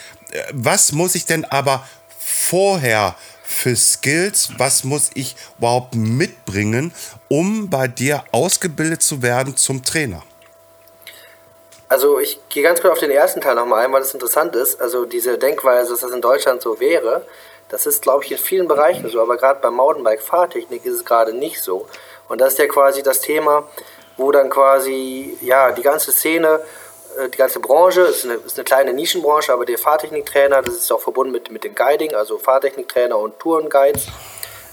[0.51, 1.85] was muss ich denn aber
[2.19, 6.91] vorher für Skills, was muss ich überhaupt mitbringen,
[7.29, 10.23] um bei dir ausgebildet zu werden zum Trainer?
[11.93, 14.81] Also ich gehe ganz kurz auf den ersten Teil nochmal ein, weil es interessant ist.
[14.81, 17.23] Also diese Denkweise, dass das in Deutschland so wäre,
[17.69, 21.33] das ist, glaube ich, in vielen Bereichen so, aber gerade beim Mountainbike-Fahrtechnik ist es gerade
[21.33, 21.87] nicht so.
[22.29, 23.67] Und das ist ja quasi das Thema,
[24.17, 26.61] wo dann quasi, ja, die ganze Szene
[27.19, 30.91] äh, die ganze Branche, ist eine, ist eine kleine Nischenbranche, aber der Fahrtechniktrainer, das ist
[30.91, 34.07] auch verbunden mit, mit dem Guiding, also Fahrtechniktrainer und Tourenguides,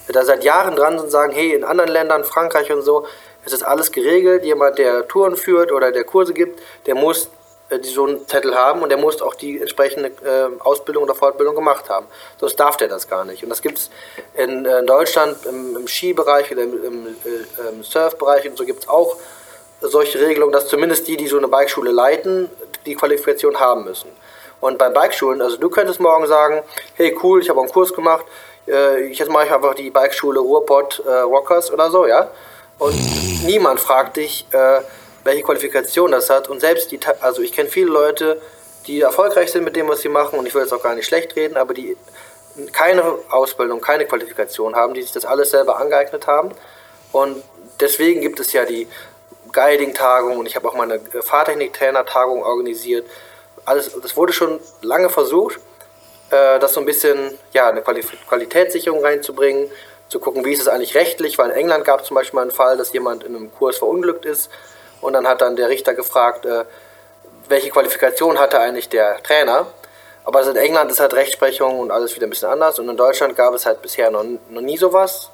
[0.09, 3.07] da seit Jahren dran sind und sagen, hey, in anderen Ländern, Frankreich und so,
[3.45, 4.45] ist das alles geregelt.
[4.45, 7.31] Jemand, der Touren führt oder der Kurse gibt, der muss
[7.71, 11.55] äh, so einen Zettel haben und der muss auch die entsprechende äh, Ausbildung oder Fortbildung
[11.55, 12.07] gemacht haben.
[12.39, 13.43] Sonst darf der das gar nicht.
[13.43, 13.91] Und das gibt es
[14.35, 18.65] in, äh, in, Deutschland im, im Skibereich oder im, im, äh, im Surfbereich und so
[18.65, 19.17] gibt es auch
[19.81, 22.51] solche Regelungen, dass zumindest die, die so eine Bikeschule leiten,
[22.85, 24.11] die Qualifikation haben müssen.
[24.61, 26.63] Und bei Bikeschulen, also du könntest morgen sagen,
[26.95, 28.27] hey cool, ich habe einen Kurs gemacht,
[28.69, 32.31] äh, jetzt mache ich einfach die Bikeschule Ruhrpott äh, Rockers oder so, ja.
[32.81, 34.81] Und niemand fragt dich, äh,
[35.23, 36.49] welche Qualifikation das hat.
[36.49, 38.41] Und selbst die, also ich kenne viele Leute,
[38.87, 41.07] die erfolgreich sind mit dem, was sie machen, und ich will jetzt auch gar nicht
[41.07, 41.97] schlecht reden, aber die
[42.73, 46.53] keine Ausbildung, keine Qualifikation haben, die sich das alles selber angeeignet haben.
[47.13, 47.43] Und
[47.79, 48.89] deswegen gibt es ja die
[49.53, 53.07] Guiding-Tagung und ich habe auch mal eine Fahrtechnik-Trainer-Tagung organisiert.
[53.67, 55.61] Alles, das wurde schon lange versucht,
[56.31, 59.71] äh, das so ein bisschen, ja, eine Quali Qualitätssicherung reinzubringen,
[60.11, 62.43] zu gucken, wie ist es eigentlich rechtlich, weil in England gab es zum Beispiel mal
[62.43, 64.51] einen Fall, dass jemand in einem Kurs verunglückt ist
[65.01, 66.65] und dann hat dann der Richter gefragt, äh,
[67.49, 69.67] welche Qualifikation hatte eigentlich der Trainer.
[70.25, 73.37] Aber in England ist halt Rechtsprechung und alles wieder ein bisschen anders und in Deutschland
[73.37, 75.31] gab es halt bisher noch, noch nie sowas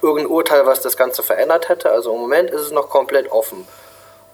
[0.00, 1.90] irgendein Urteil, was das Ganze verändert hätte.
[1.90, 3.66] Also im Moment ist es noch komplett offen.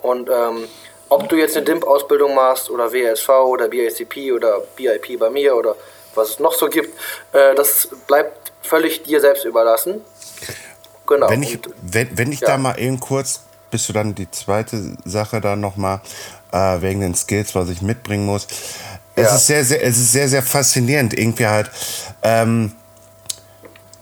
[0.02, 0.68] Und ähm,
[1.08, 5.74] ob du jetzt eine DIMP-Ausbildung machst oder WSV oder BICP oder BIP bei mir oder
[6.14, 6.96] was es noch so gibt,
[7.32, 10.00] äh, das bleibt völlig dir selbst überlassen.
[11.06, 11.28] Genau.
[11.28, 12.48] Wenn ich, wenn, wenn ich ja.
[12.48, 16.00] da mal eben kurz, bist du dann die zweite Sache da nochmal,
[16.52, 18.46] äh, wegen den Skills, was ich mitbringen muss.
[19.14, 19.36] Es, ja.
[19.36, 21.70] ist sehr, sehr, es ist sehr, sehr faszinierend, irgendwie halt.
[22.22, 22.72] Ähm,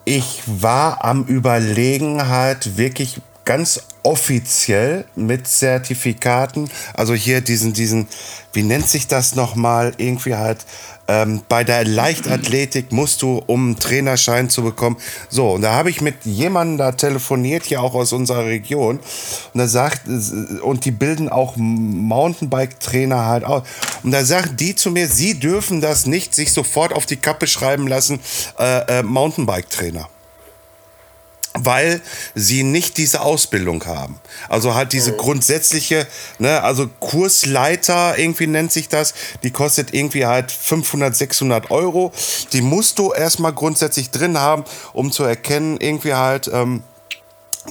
[0.04, 8.06] ich war am Überlegen halt wirklich ganz offiziell mit Zertifikaten, also hier diesen, diesen,
[8.52, 10.66] wie nennt sich das nochmal, irgendwie halt
[11.08, 14.98] ähm, bei der Leichtathletik musst du, um einen Trainerschein zu bekommen.
[15.30, 18.98] So, und da habe ich mit jemandem da telefoniert, hier auch aus unserer Region.
[19.54, 20.02] Und da sagt,
[20.62, 23.62] und die bilden auch Mountainbike-Trainer halt aus.
[24.02, 27.46] Und da sagen die zu mir, sie dürfen das nicht sich sofort auf die Kappe
[27.46, 28.20] schreiben lassen,
[28.58, 30.10] äh, äh, Mountainbike-Trainer
[31.64, 32.00] weil
[32.34, 34.20] sie nicht diese Ausbildung haben.
[34.48, 35.16] Also halt diese mhm.
[35.16, 36.06] grundsätzliche,
[36.38, 42.12] ne, also Kursleiter, irgendwie nennt sich das, die kostet irgendwie halt 500, 600 Euro.
[42.52, 46.82] Die musst du erstmal grundsätzlich drin haben, um zu erkennen, irgendwie halt, ähm,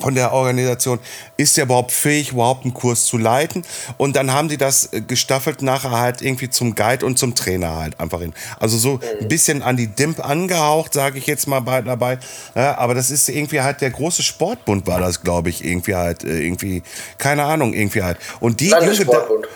[0.01, 0.99] von der Organisation,
[1.37, 3.63] ist er überhaupt fähig, überhaupt einen Kurs zu leiten?
[3.97, 7.77] Und dann haben die das äh, gestaffelt nachher halt irgendwie zum Guide und zum Trainer
[7.77, 8.33] halt einfach hin.
[8.59, 12.19] Also so ein bisschen an die DIMP angehaucht, sage ich jetzt mal bei, dabei.
[12.55, 16.23] Ja, aber das ist irgendwie halt der große Sportbund war das, glaube ich, irgendwie halt,
[16.23, 16.83] äh, irgendwie,
[17.17, 18.17] keine Ahnung, irgendwie halt.
[18.39, 19.47] Und die Landessportbund.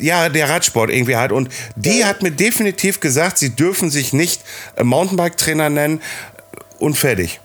[0.00, 1.30] Ja, der Radsport irgendwie halt.
[1.30, 4.42] Und die hat mir definitiv gesagt, sie dürfen sich nicht
[4.76, 6.02] äh, Mountainbike-Trainer nennen
[6.78, 7.40] und fertig.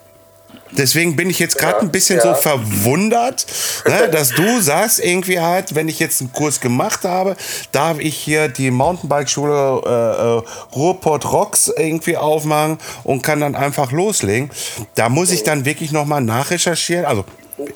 [0.76, 2.22] Deswegen bin ich jetzt gerade ja, ein bisschen ja.
[2.22, 3.46] so verwundert,
[3.86, 7.36] ne, dass du sagst, irgendwie halt, wenn ich jetzt einen Kurs gemacht habe,
[7.72, 10.42] darf ich hier die Mountainbike-Schule äh, äh,
[10.74, 14.50] Ruhrpott Rocks irgendwie aufmachen und kann dann einfach loslegen.
[14.94, 17.04] Da muss ich dann wirklich nochmal nachrecherchieren.
[17.04, 17.24] Also,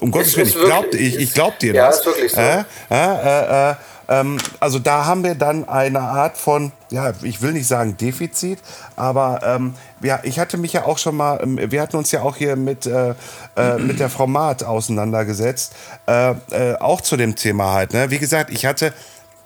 [0.01, 1.80] um Gottes Willen, ich glaub, ich, ich glaub dir das.
[1.80, 2.40] Ja, ist wirklich so.
[2.40, 3.74] Äh, äh, äh,
[4.09, 8.59] ähm, also da haben wir dann eine Art von, ja, ich will nicht sagen Defizit,
[8.96, 12.22] aber ähm, ja, ich hatte mich ja auch schon mal, ähm, wir hatten uns ja
[12.22, 13.14] auch hier mit, äh,
[13.56, 15.74] äh, mit der Frau Maat auseinandergesetzt,
[16.06, 17.92] äh, äh, auch zu dem Thema halt.
[17.92, 18.11] Ne?
[18.11, 18.94] Wie gesagt, ich hatte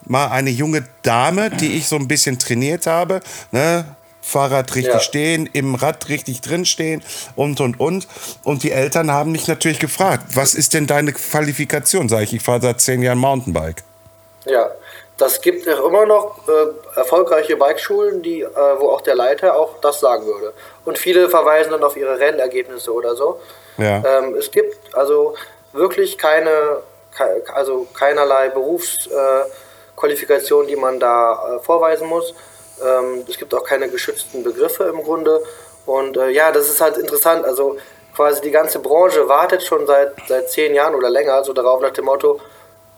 [0.04, 3.84] mal eine junge Dame, die ich so ein bisschen trainiert habe, ne?
[4.24, 5.00] Fahrrad richtig ja.
[5.00, 7.02] stehen, im Rad richtig drinstehen
[7.34, 8.06] und, und, und.
[8.44, 12.08] Und die Eltern haben mich natürlich gefragt, was ist denn deine Qualifikation?
[12.08, 13.82] Sag ich, ich fahre seit zehn Jahren Mountainbike.
[14.44, 14.72] Ja,
[15.18, 19.78] das gibt auch immer noch äh, erfolgreiche Bikeschulen, die, äh, wo auch der Leiter auch
[19.80, 20.52] das sagen würde.
[20.84, 23.38] Und viele verweisen dann auf ihre Rennergebnisse oder so.
[23.78, 24.02] Ja.
[24.04, 25.36] Ähm, es gibt also
[25.72, 26.78] wirklich keine,
[27.54, 32.34] also keinerlei Berufsqualifikation, äh, die man da äh, vorweisen muss.
[32.84, 35.40] Ähm, es gibt auch keine geschützten Begriffe im Grunde.
[35.86, 37.44] Und äh, ja, das ist halt interessant.
[37.44, 37.76] Also
[38.14, 41.92] quasi die ganze Branche wartet schon seit, seit zehn Jahren oder länger so darauf nach
[41.92, 42.40] dem Motto,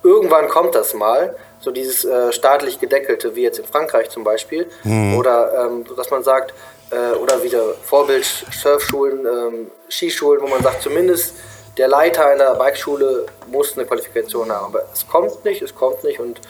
[0.04, 1.34] irgendwann kommt das mal.
[1.60, 4.70] So dieses äh, staatlich gedeckelte, wie jetzt in Frankreich zum Beispiel.
[4.84, 5.16] Mhm.
[5.16, 6.52] Oder ähm, dass man sagt,
[6.90, 11.34] äh, oder wieder Vorbild Surfschulen, ähm, Skischulen, wo man sagt, zumindest
[11.78, 14.66] der Leiter einer Bikeschule muss eine Qualifikation haben.
[14.66, 16.40] Aber es kommt nicht, es kommt nicht und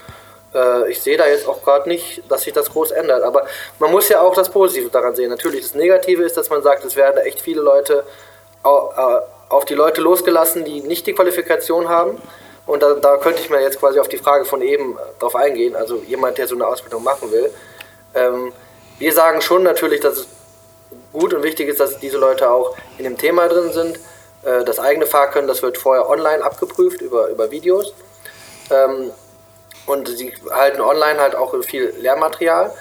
[0.54, 3.22] äh, ich sehe da jetzt auch gerade nicht, dass sich das groß ändert.
[3.22, 3.46] Aber
[3.78, 5.30] man muss ja auch das Positive daran sehen.
[5.30, 8.04] Natürlich, das Negative ist, dass man sagt, es werden echt viele Leute
[8.64, 8.68] äh,
[9.48, 12.20] auf die Leute losgelassen, die nicht die Qualifikation haben.
[12.66, 15.76] Und da, da könnte ich mir jetzt quasi auf die Frage von eben drauf eingehen.
[15.76, 17.52] Also jemand, der so eine Ausbildung machen will.
[18.14, 18.52] Ähm,
[18.98, 20.26] wir sagen schon natürlich, dass es
[21.12, 23.98] gut und wichtig ist, dass diese Leute auch in dem Thema drin sind.
[24.44, 27.92] Äh, das eigene Fahrkönnen, das wird vorher online abgeprüft über, über Videos.
[28.70, 29.10] Ähm,
[29.86, 32.72] und sie halten online halt auch viel Lehrmaterial.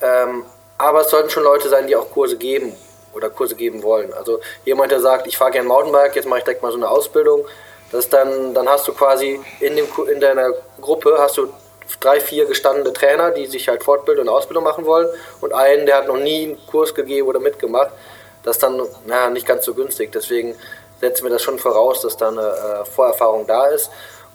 [0.00, 0.44] Ähm,
[0.78, 2.76] aber es sollten schon Leute sein, die auch Kurse geben
[3.14, 4.12] oder Kurse geben wollen.
[4.12, 6.88] Also jemand, der sagt, ich fahre gerne Mountainbike, jetzt mache ich direkt mal so eine
[6.88, 7.44] Ausbildung.
[7.92, 11.52] Das dann, dann hast du quasi in, dem, in deiner Gruppe hast du
[12.00, 15.08] drei, vier gestandene Trainer, die sich halt fortbilden und Ausbildung machen wollen
[15.40, 17.90] und einen, der hat noch nie einen Kurs gegeben oder mitgemacht.
[18.42, 20.10] Das ist dann naja, nicht ganz so günstig.
[20.10, 20.56] Deswegen
[21.00, 23.90] setzen wir das schon voraus, dass da eine äh, Vorerfahrung da ist.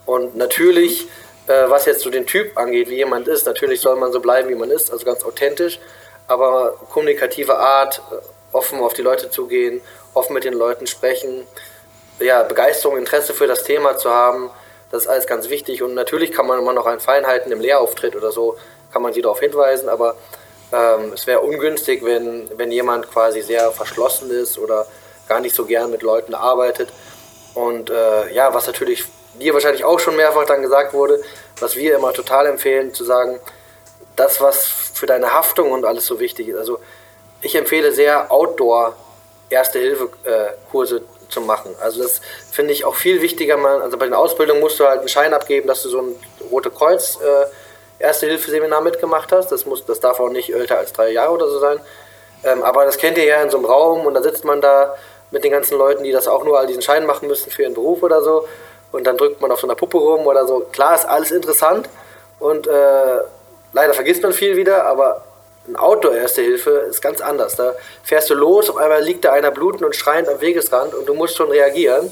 [0.05, 1.07] Und natürlich
[1.47, 4.49] äh, was jetzt so den Typ angeht, wie jemand ist, natürlich soll man so bleiben,
[4.49, 5.79] wie man ist, also ganz authentisch,
[6.27, 8.15] aber kommunikative Art, äh,
[8.51, 9.81] offen auf die Leute zugehen,
[10.13, 11.47] offen mit den Leuten sprechen,
[12.19, 14.49] ja, Begeisterung, Interesse für das Thema zu haben,
[14.91, 18.15] das ist alles ganz wichtig und natürlich kann man immer noch an Feinheiten im Lehrauftritt
[18.15, 18.57] oder so,
[18.91, 20.15] kann man sie darauf hinweisen, aber
[20.71, 24.85] ähm, es wäre ungünstig, wenn, wenn jemand quasi sehr verschlossen ist oder
[25.27, 26.89] gar nicht so gern mit Leuten arbeitet.
[27.53, 29.05] Und äh, ja, was natürlich
[29.39, 31.21] dir wahrscheinlich auch schon mehrfach dann gesagt wurde,
[31.59, 33.39] was wir immer total empfehlen, zu sagen,
[34.15, 36.57] das, was für deine Haftung und alles so wichtig ist.
[36.57, 36.79] Also
[37.41, 38.95] ich empfehle sehr Outdoor
[39.49, 41.75] Erste-Hilfe-Kurse zu machen.
[41.81, 42.21] Also das
[42.51, 43.57] finde ich auch viel wichtiger.
[43.57, 46.15] Man, also bei den Ausbildungen musst du halt einen Schein abgeben, dass du so ein
[46.51, 49.51] Rote Kreuz äh, Erste-Hilfe-Seminar mitgemacht hast.
[49.51, 51.79] Das, muss, das darf auch nicht älter als drei Jahre oder so sein.
[52.43, 54.95] Ähm, aber das kennt ihr ja in so einem Raum und da sitzt man da
[55.31, 57.73] mit den ganzen Leuten, die das auch nur all diesen Schein machen müssen für ihren
[57.73, 58.47] Beruf oder so
[58.91, 60.61] und dann drückt man auf so einer Puppe rum oder so.
[60.71, 61.89] Klar ist alles interessant
[62.39, 63.19] und äh,
[63.73, 65.23] leider vergisst man viel wieder, aber
[65.67, 67.55] ein Outdoor-Erste Hilfe ist ganz anders.
[67.55, 71.05] Da fährst du los, auf einmal liegt da einer blutend und schreiend am Wegesrand und
[71.07, 72.11] du musst schon reagieren.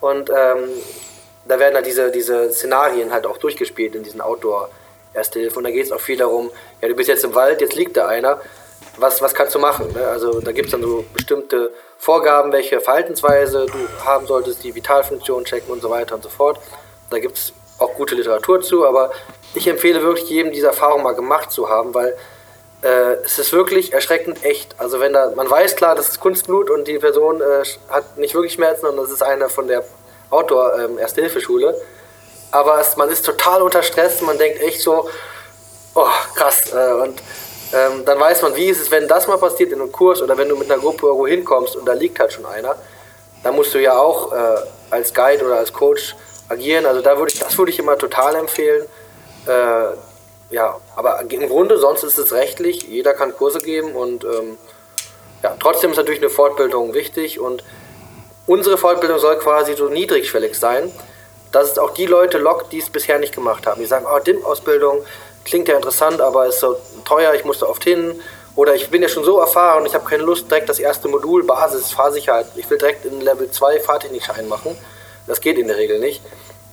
[0.00, 0.70] Und ähm,
[1.46, 5.58] da werden halt diese, diese Szenarien halt auch durchgespielt in diesen Outdoor-Erste Hilfe.
[5.58, 7.96] Und da geht es auch viel darum, ja, du bist jetzt im Wald, jetzt liegt
[7.96, 8.40] da einer.
[8.98, 9.92] Was, was kannst du machen?
[9.92, 10.06] Ne?
[10.06, 15.44] Also da gibt es dann so bestimmte Vorgaben, welche Verhaltensweise du haben solltest, die Vitalfunktion
[15.44, 16.58] checken und so weiter und so fort.
[17.10, 19.12] Da gibt es auch gute Literatur zu, aber
[19.54, 22.16] ich empfehle wirklich jedem, diese Erfahrung mal gemacht zu haben, weil
[22.82, 24.74] äh, es ist wirklich erschreckend echt.
[24.78, 28.34] Also wenn da, man weiß klar, das ist Kunstblut und die Person äh, hat nicht
[28.34, 29.82] wirklich Schmerzen und das ist eine von der
[30.30, 31.68] Outdoor-Erste-Hilfe-Schule.
[31.70, 31.80] Ähm,
[32.50, 35.08] aber es, man ist total unter Stress, man denkt echt so,
[35.94, 36.72] oh krass.
[36.72, 37.20] Äh, und
[37.72, 40.38] ähm, dann weiß man, wie ist es, wenn das mal passiert in einem Kurs oder
[40.38, 42.76] wenn du mit einer Gruppe irgendwo hinkommst und da liegt halt schon einer,
[43.42, 44.56] dann musst du ja auch äh,
[44.90, 46.14] als Guide oder als Coach
[46.48, 46.86] agieren.
[46.86, 48.86] Also da würde ich, das würde ich immer total empfehlen.
[50.50, 54.56] Ja, aber im Grunde sonst ist es rechtlich, jeder kann Kurse geben und ähm,
[55.42, 57.64] ja, trotzdem ist natürlich eine Fortbildung wichtig und
[58.46, 60.92] unsere Fortbildung soll quasi so niedrigschwellig sein,
[61.52, 63.80] dass es auch die Leute lockt, die es bisher nicht gemacht haben.
[63.80, 65.04] Die sagen, oh, DIM-Ausbildung,
[65.44, 68.20] klingt ja interessant, aber ist so teuer, ich muss da oft hin.
[68.54, 71.44] Oder ich bin ja schon so erfahren, ich habe keine Lust, direkt das erste Modul,
[71.44, 72.46] Basis, Fahrsicherheit.
[72.56, 74.76] Ich will direkt in Level 2 Fahrtechnikschein machen.
[75.26, 76.22] Das geht in der Regel nicht.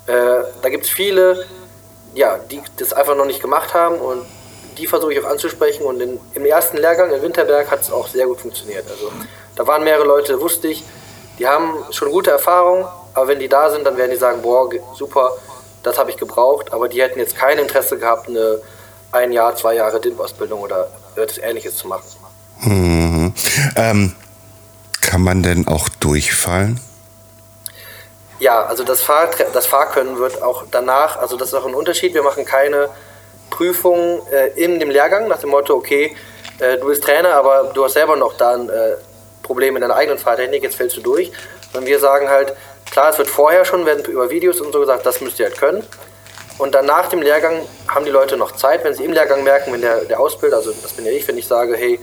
[0.07, 1.45] Äh, da gibt es viele,
[2.15, 4.25] ja, die das einfach noch nicht gemacht haben und
[4.77, 5.85] die versuche ich auch anzusprechen.
[5.85, 8.85] Und in, im ersten Lehrgang in Winterberg hat es auch sehr gut funktioniert.
[8.89, 9.11] Also
[9.55, 10.83] da waren mehrere Leute, wusste ich,
[11.39, 14.69] die haben schon gute Erfahrungen, aber wenn die da sind, dann werden die sagen, boah,
[14.95, 15.31] super,
[15.83, 18.61] das habe ich gebraucht, aber die hätten jetzt kein Interesse gehabt, eine
[19.13, 22.03] ein Jahr, zwei Jahre DIMP-Ausbildung oder etwas Ähnliches zu machen.
[22.61, 23.33] Mhm.
[23.75, 24.15] Ähm,
[25.01, 26.79] kann man denn auch durchfallen?
[28.43, 32.13] Ja, also das, Fahr das Fahrkönnen wird auch danach, also das ist auch ein Unterschied,
[32.13, 32.89] wir machen keine
[33.49, 36.13] Prüfungen äh, in dem Lehrgang nach dem Motto, okay,
[36.59, 38.95] äh, du bist Trainer, aber du hast selber noch da ein äh,
[39.43, 41.31] Problem in deiner eigenen Fahrtechnik, jetzt fällst du durch.
[41.73, 42.53] Und wir sagen halt,
[42.91, 45.57] klar, es wird vorher schon, werden über Videos und so gesagt, das müsst ihr halt
[45.57, 45.87] können.
[46.57, 49.71] Und dann nach dem Lehrgang haben die Leute noch Zeit, wenn sie im Lehrgang merken,
[49.71, 51.93] wenn der, der Ausbilder, also das bin ja ich, wenn ich sage, hey,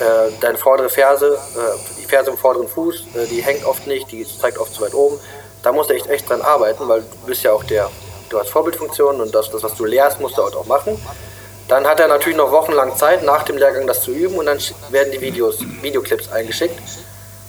[0.00, 0.04] äh,
[0.42, 4.26] deine vordere Ferse, äh, die Ferse im vorderen Fuß, äh, die hängt oft nicht, die
[4.26, 5.18] zeigt oft zu weit oben.
[5.62, 7.90] Da musst du echt, echt dran arbeiten, weil du bist ja auch der,
[8.28, 11.00] du hast Vorbildfunktionen und das, das was du lehrst, musst du halt auch machen.
[11.68, 14.58] Dann hat er natürlich noch wochenlang Zeit, nach dem Lehrgang das zu üben und dann
[14.88, 16.76] werden die Videos, Videoclips eingeschickt.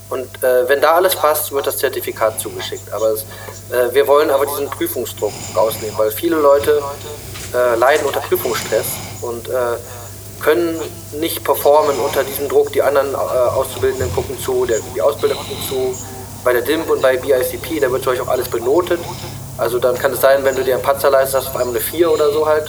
[0.09, 2.91] Und äh, wenn da alles passt, wird das Zertifikat zugeschickt.
[2.91, 3.21] Aber es,
[3.71, 6.83] äh, wir wollen aber diesen Prüfungsdruck rausnehmen, weil viele Leute
[7.53, 8.87] äh, leiden unter Prüfungsstress
[9.21, 9.77] und äh,
[10.41, 10.79] können
[11.13, 12.73] nicht performen unter diesem Druck.
[12.73, 15.95] Die anderen äh, Auszubildenden gucken zu, der, die Ausbilder gucken zu.
[16.43, 18.99] Bei der DIMP und bei BICP, da wird euch auch alles benotet.
[19.57, 21.75] Also dann kann es sein, wenn du dir einen Patzer leistest, hast du auf einmal
[21.75, 22.65] eine 4 oder so halt.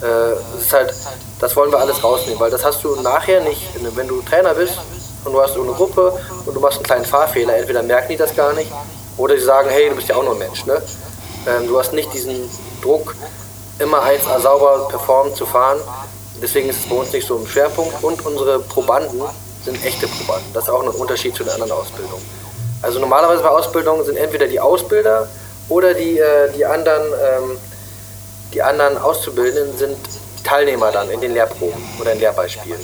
[0.00, 0.94] Äh, das ist halt,
[1.40, 3.62] das wollen wir alles rausnehmen, weil das hast du nachher nicht,
[3.96, 4.78] wenn du Trainer bist,
[5.24, 6.12] und du hast so eine Gruppe
[6.46, 7.56] und du machst einen kleinen Fahrfehler.
[7.56, 8.70] Entweder merken die das gar nicht
[9.16, 10.64] oder sie sagen, hey, du bist ja auch nur ein Mensch.
[10.66, 10.80] Ne?
[11.46, 12.48] Ähm, du hast nicht diesen
[12.82, 13.14] Druck,
[13.78, 15.78] immer 1A sauber performen zu fahren.
[16.40, 18.02] Deswegen ist es bei uns nicht so im Schwerpunkt.
[18.02, 19.20] Und unsere Probanden
[19.64, 20.52] sind echte Probanden.
[20.52, 22.22] Das ist auch ein Unterschied zu den anderen Ausbildungen.
[22.82, 25.28] Also normalerweise bei Ausbildungen sind entweder die Ausbilder
[25.68, 27.58] oder die, äh, die, anderen, ähm,
[28.52, 29.96] die anderen Auszubildenden sind
[30.44, 32.80] Teilnehmer dann in den Lehrproben oder in Lehrbeispielen.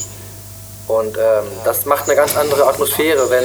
[0.86, 3.44] Und ähm, das macht eine ganz andere Atmosphäre, wenn,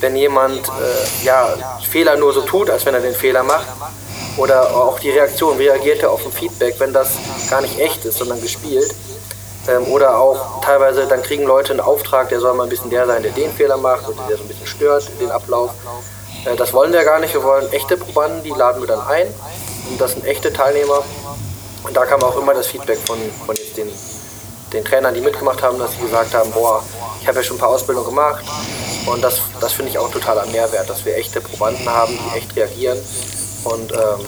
[0.00, 1.54] wenn jemand äh, ja,
[1.88, 3.66] Fehler nur so tut, als wenn er den Fehler macht.
[4.36, 7.10] Oder auch die Reaktion, wie reagiert er auf ein Feedback, wenn das
[7.50, 8.90] gar nicht echt ist, sondern gespielt.
[9.68, 13.06] Ähm, oder auch teilweise, dann kriegen Leute einen Auftrag, der soll mal ein bisschen der
[13.06, 15.70] sein, der den Fehler macht oder der so ein bisschen stört, den Ablauf.
[16.44, 19.26] Äh, das wollen wir gar nicht, wir wollen echte Probanden, die laden wir dann ein.
[19.90, 21.02] Und das sind echte Teilnehmer.
[21.82, 23.90] Und da kam auch immer das Feedback von, von den
[24.74, 26.82] den Trainern, die mitgemacht haben, dass sie gesagt haben, boah,
[27.20, 28.44] ich habe ja schon ein paar Ausbildungen gemacht
[29.06, 32.54] und das, das finde ich auch totaler Mehrwert, dass wir echte Probanden haben, die echt
[32.56, 32.98] reagieren
[33.64, 34.26] und ähm,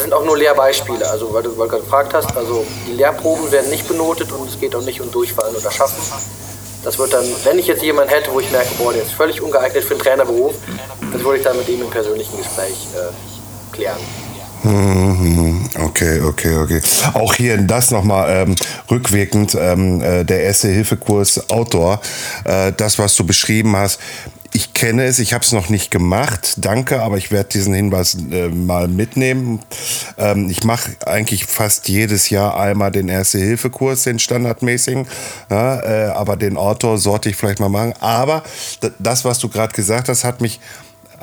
[0.00, 3.52] das sind auch nur Lehrbeispiele, also weil du, weil du gefragt hast, also die Lehrproben
[3.52, 6.02] werden nicht benotet und es geht auch nicht um Durchfallen oder Schaffen.
[6.82, 9.42] Das wird dann, wenn ich jetzt jemanden hätte, wo ich merke, boah, der ist völlig
[9.42, 10.54] ungeeignet für einen Trainerberuf,
[11.12, 13.98] das würde ich dann mit ihm im persönlichen Gespräch äh, klären.
[14.62, 16.80] Mhm, okay, okay, okay.
[17.12, 18.56] Auch hier das nochmal ähm,
[18.90, 22.00] rückwirkend, ähm, äh, der Erste-Hilfe-Kurs Outdoor,
[22.44, 24.00] äh, das, was du beschrieben hast.
[24.52, 28.16] Ich kenne es, ich habe es noch nicht gemacht, danke, aber ich werde diesen Hinweis
[28.32, 29.60] äh, mal mitnehmen.
[30.18, 35.06] Ähm, ich mache eigentlich fast jedes Jahr einmal den Erste-Hilfe-Kurs, den standardmäßigen,
[35.50, 37.94] ja, äh, aber den Outdoor sollte ich vielleicht mal machen.
[38.00, 38.42] Aber
[38.98, 40.58] das, was du gerade gesagt hast, hat mich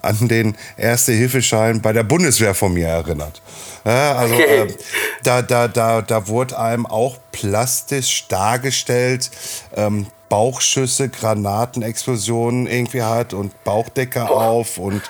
[0.08, 3.42] an den Erste-Hilfeschein bei der Bundeswehr von mir erinnert.
[3.86, 4.62] Ja, also okay.
[4.62, 4.68] äh,
[5.24, 9.30] da, da, da, da wurde einem auch plastisch dargestellt,
[9.76, 14.36] ähm, Bauchschüsse, Granatenexplosionen irgendwie hat und Bauchdecker oh.
[14.36, 15.02] auf und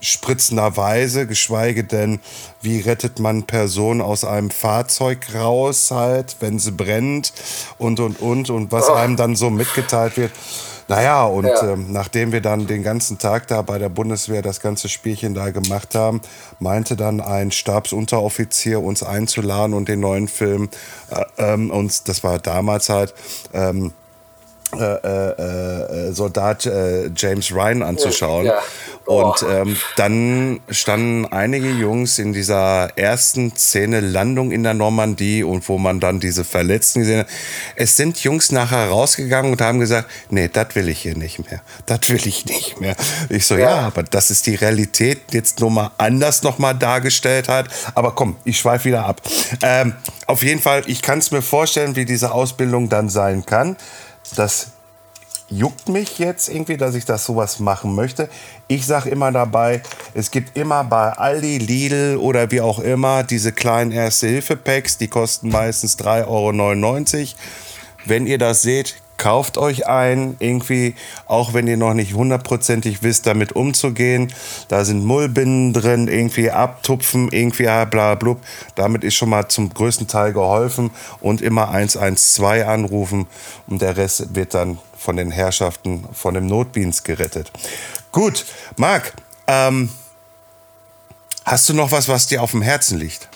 [0.00, 2.20] spritzenderweise, geschweige denn,
[2.60, 7.32] wie rettet man Personen aus einem Fahrzeug raus, halt, wenn sie brennt
[7.78, 8.94] und und und und was oh.
[8.94, 10.32] einem dann so mitgeteilt wird.
[10.92, 11.72] Naja, und ja.
[11.72, 15.50] ähm, nachdem wir dann den ganzen Tag da bei der Bundeswehr das ganze Spielchen da
[15.50, 16.20] gemacht haben,
[16.58, 20.68] meinte dann ein Stabsunteroffizier uns einzuladen und den neuen Film
[21.10, 23.14] äh, ähm, uns, das war damals halt,
[23.54, 23.92] ähm,
[24.74, 28.46] äh, äh, äh, Soldat äh, James Ryan anzuschauen.
[28.46, 28.58] Ja.
[29.04, 35.68] Und ähm, dann standen einige Jungs in dieser ersten Szene Landung in der Normandie und
[35.68, 37.26] wo man dann diese Verletzten gesehen hat.
[37.74, 41.60] Es sind Jungs nachher rausgegangen und haben gesagt, nee, das will ich hier nicht mehr.
[41.86, 42.94] Das will ich nicht mehr.
[43.28, 47.48] Ich so, ja, ja aber das ist die Realität jetzt nur mal anders nochmal dargestellt
[47.48, 47.68] hat.
[47.94, 49.20] Aber komm, ich schweife wieder ab.
[49.62, 49.94] Ähm,
[50.26, 53.76] auf jeden Fall, ich kann es mir vorstellen, wie diese Ausbildung dann sein kann
[54.36, 54.68] das
[55.48, 58.28] juckt mich jetzt irgendwie, dass ich das sowas machen möchte.
[58.68, 59.82] Ich sage immer dabei,
[60.14, 65.50] es gibt immer bei Aldi, Lidl oder wie auch immer diese kleinen Erste-Hilfe-Packs, die kosten
[65.50, 67.26] meistens 3,99 Euro.
[68.06, 70.96] Wenn ihr das seht, kauft euch ein, irgendwie,
[71.26, 74.34] auch wenn ihr noch nicht hundertprozentig wisst, damit umzugehen.
[74.66, 78.40] Da sind Mullbinden drin, irgendwie abtupfen, irgendwie bla blub.
[78.74, 83.28] Damit ist schon mal zum größten Teil geholfen und immer 112 anrufen
[83.68, 87.52] und der Rest wird dann von den Herrschaften von dem Notdienst gerettet.
[88.10, 88.44] Gut,
[88.76, 89.12] Marc,
[89.46, 89.88] ähm,
[91.44, 93.28] hast du noch was, was dir auf dem Herzen liegt?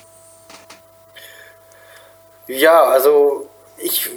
[2.48, 3.45] Ja, also
[3.78, 4.10] ich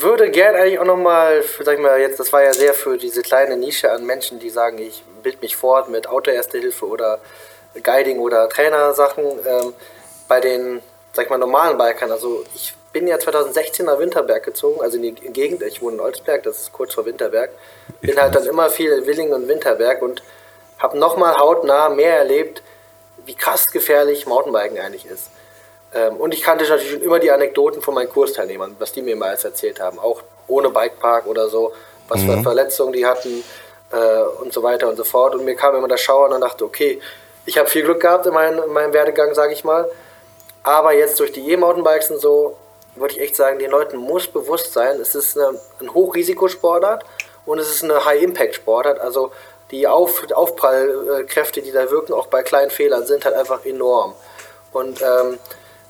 [0.00, 3.22] würde gerne eigentlich auch nochmal, sag ich mal, jetzt, das war ja sehr für diese
[3.22, 7.20] kleine Nische an Menschen, die sagen, ich bild mich fort mit Auto-Erste-Hilfe oder
[7.82, 9.24] Guiding oder Trainersachen.
[9.24, 9.74] Ähm,
[10.28, 14.80] bei den, sag ich mal, normalen Bikern, also ich bin ja 2016 nach Winterberg gezogen,
[14.80, 15.62] also in die Gegend.
[15.62, 17.50] Ich wohne in Olsberg, das ist kurz vor Winterberg.
[18.00, 18.42] Bin ich halt weiß.
[18.42, 20.22] dann immer viel in Willingen und Winterberg und
[20.78, 22.62] habe nochmal hautnah mehr erlebt,
[23.24, 25.30] wie krass gefährlich Mountainbiken eigentlich ist.
[25.96, 29.16] Ähm, und ich kannte natürlich schon immer die Anekdoten von meinen Kursteilnehmern, was die mir
[29.16, 31.72] mal erzählt haben, auch ohne Bikepark oder so,
[32.08, 32.34] was mhm.
[32.34, 33.42] für Verletzungen die hatten
[33.92, 35.34] äh, und so weiter und so fort.
[35.34, 37.00] Und mir kam immer der Schauer und dachte, okay,
[37.46, 39.88] ich habe viel Glück gehabt in, mein, in meinem Werdegang, sage ich mal.
[40.62, 42.56] Aber jetzt durch die E-Mountainbikes und so,
[42.96, 47.04] würde ich echt sagen, den Leuten muss bewusst sein, es ist eine, ein Hochrisikosportart
[47.44, 48.98] und es ist eine High-Impact-Sportart.
[48.98, 49.32] Also
[49.70, 54.14] die Auf Aufprallkräfte, die da wirken, auch bei kleinen Fehlern, sind halt einfach enorm.
[54.72, 55.38] Und ähm,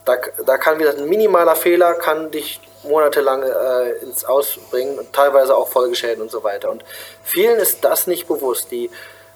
[0.07, 5.55] da, da kann wieder ein minimaler Fehler kann dich monatelang äh, ins Ausbringen und teilweise
[5.55, 6.71] auch Folgeschäden und so weiter.
[6.71, 6.85] Und
[7.23, 8.71] vielen ist das nicht bewusst.
[8.71, 8.89] Die,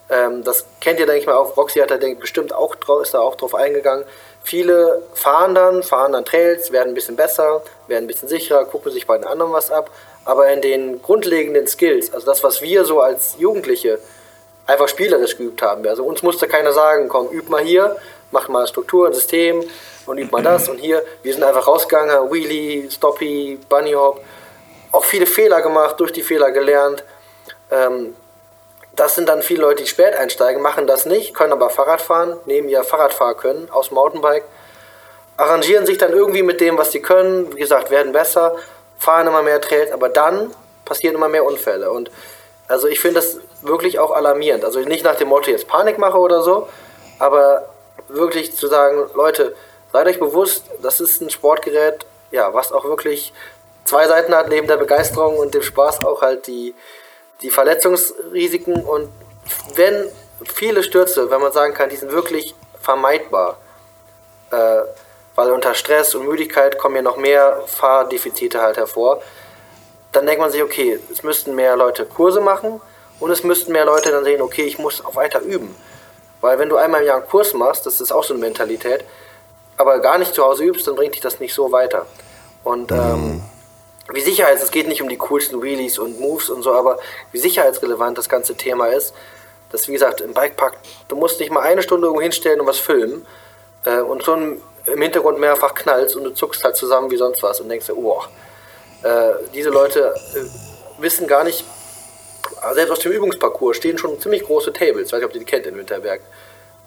[0.09, 1.57] ähm, das kennt ihr, denke ich mal, auch.
[1.57, 4.05] Roxy hat da denk, bestimmt auch drauf, ist da auch drauf eingegangen.
[4.45, 8.93] Viele fahren dann, fahren dann Trails, werden ein bisschen besser, werden ein bisschen sicherer, gucken
[8.93, 9.91] sich bei den anderen was ab.
[10.25, 13.99] Aber in den grundlegenden Skills, also das, was wir so als Jugendliche
[14.67, 17.97] einfach spielerisch geübt haben, also uns musste keiner sagen, komm, üb mal hier,
[18.31, 19.65] mach mal Struktur, ein System
[20.07, 20.69] und üb mal das.
[20.69, 24.21] Und hier, wir sind einfach rausgegangen, Wheelie, Stoppy, Bunny Hop,
[24.93, 27.05] auch viele Fehler gemacht, durch die Fehler gelernt.
[27.71, 28.15] Ähm,
[28.97, 32.37] das sind dann viele Leute, die spät einsteigen, machen das nicht, können aber Fahrrad fahren,
[32.47, 34.45] nehmen ihr Fahrradfahren können aus Mountainbike,
[35.37, 38.57] arrangieren sich dann irgendwie mit dem, was sie können, wie gesagt, werden besser,
[38.99, 40.53] fahren immer mehr Trails, aber dann
[40.85, 41.91] passieren immer mehr Unfälle.
[41.91, 42.11] Und
[42.69, 44.65] also ich finde das wirklich auch alarmierend.
[44.65, 46.69] Also nicht nach dem Motto jetzt Panik mache oder so,
[47.19, 47.69] aber
[48.13, 49.55] wirklich zu sagen, Leute,
[49.93, 53.33] seid euch bewusst, das ist ein Sportgerät, ja, was auch wirklich
[53.85, 56.75] zwei Seiten hat, neben der Begeisterung und dem Spaß auch halt die,
[57.43, 59.11] die Verletzungsrisiken und
[59.75, 60.09] wenn
[60.55, 63.59] viele Stürze, wenn man sagen kann, die sind wirklich vermeidbar,
[64.51, 64.83] äh,
[65.35, 69.23] weil unter Stress und Müdigkeit kommen ja noch mehr Fahrdefizite halt hervor,
[70.13, 72.81] dann denkt man sich, okay, es müssten mehr Leute Kurse machen
[73.21, 75.75] und es müssten mehr Leute dann sehen, okay, ich muss auch weiter üben.
[76.41, 79.05] Weil wenn du einmal im Jahr einen Kurs machst, das ist auch so eine Mentalität,
[79.77, 82.07] aber gar nicht zu Hause übst, dann bringt dich das nicht so weiter.
[82.65, 83.43] Und ähm, mhm
[84.13, 86.99] wie sicherheits, es geht nicht um die coolsten Wheelies und Moves und so, aber
[87.33, 89.15] wie sicherheitsrelevant das ganze Thema ist,
[89.71, 90.77] dass wie gesagt im Bikepark,
[91.09, 93.27] du musst nicht mal eine Stunde irgendwo hinstellen und was filmen
[93.85, 97.61] äh, und schon im Hintergrund mehrfach knallst und du zuckst halt zusammen wie sonst was
[97.61, 98.23] und denkst dir, oh,
[99.03, 101.65] äh, diese Leute äh, wissen gar nicht,
[102.75, 105.47] selbst aus dem Übungsparcours stehen schon ziemlich große Tables, ich weiß nicht, ob ihr die
[105.47, 106.21] kennt in Winterberg.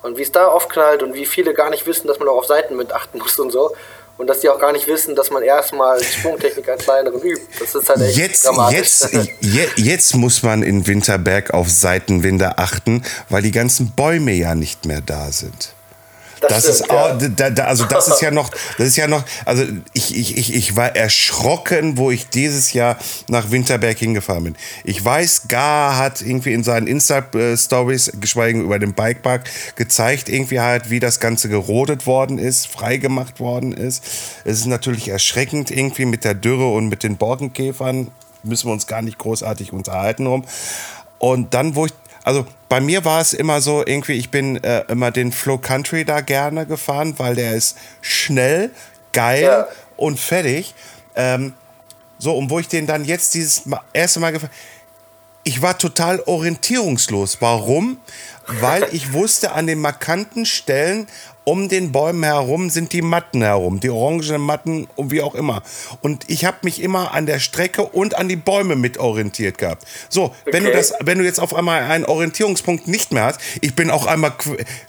[0.01, 2.39] Und wie es da oft knallt und wie viele gar nicht wissen, dass man auch
[2.39, 3.73] auf Seitenwind achten muss und so
[4.17, 7.45] und dass die auch gar nicht wissen, dass man erstmal Sprungtechnik an kleineren übt.
[7.59, 8.43] Das ist halt echt jetzt,
[9.41, 14.85] Jetzt, jetzt muss man in Winterberg auf Seitenwinde achten, weil die ganzen Bäume ja nicht
[14.85, 15.73] mehr da sind.
[16.49, 17.29] Das, das stimmt, ist auch, ja.
[17.29, 19.63] da, da, also das ist ja noch, das ist ja noch, also
[19.93, 22.97] ich, ich, ich, ich war erschrocken, wo ich dieses Jahr
[23.29, 24.55] nach Winterberg hingefahren bin.
[24.83, 30.89] Ich weiß, Gar hat irgendwie in seinen Insta-Stories, geschweige über den Bikepark, gezeigt, irgendwie halt,
[30.89, 34.03] wie das Ganze gerodet worden ist, freigemacht worden ist.
[34.43, 38.11] Es ist natürlich erschreckend irgendwie mit der Dürre und mit den Borkenkäfern.
[38.43, 40.43] Müssen wir uns gar nicht großartig unterhalten um.
[41.19, 41.93] Und dann, wo ich
[42.23, 46.05] also bei mir war es immer so, irgendwie, ich bin äh, immer den Flow Country
[46.05, 48.71] da gerne gefahren, weil der ist schnell,
[49.11, 49.67] geil ja.
[49.97, 50.73] und fertig.
[51.15, 51.53] Ähm,
[52.17, 53.63] so, und wo ich den dann jetzt dieses
[53.93, 54.51] erste Mal gefahren
[55.43, 57.37] ich war total orientierungslos.
[57.41, 57.97] Warum?
[58.47, 61.07] Weil ich wusste, an den markanten Stellen
[61.45, 65.61] um den Bäumen herum sind die Matten herum, die orangenen Matten und wie auch immer.
[66.01, 69.85] Und ich habe mich immer an der Strecke und an die Bäume mit orientiert gehabt.
[70.09, 70.33] So, okay.
[70.45, 73.91] wenn du das, wenn du jetzt auf einmal einen Orientierungspunkt nicht mehr hast, ich bin
[73.91, 74.33] auch einmal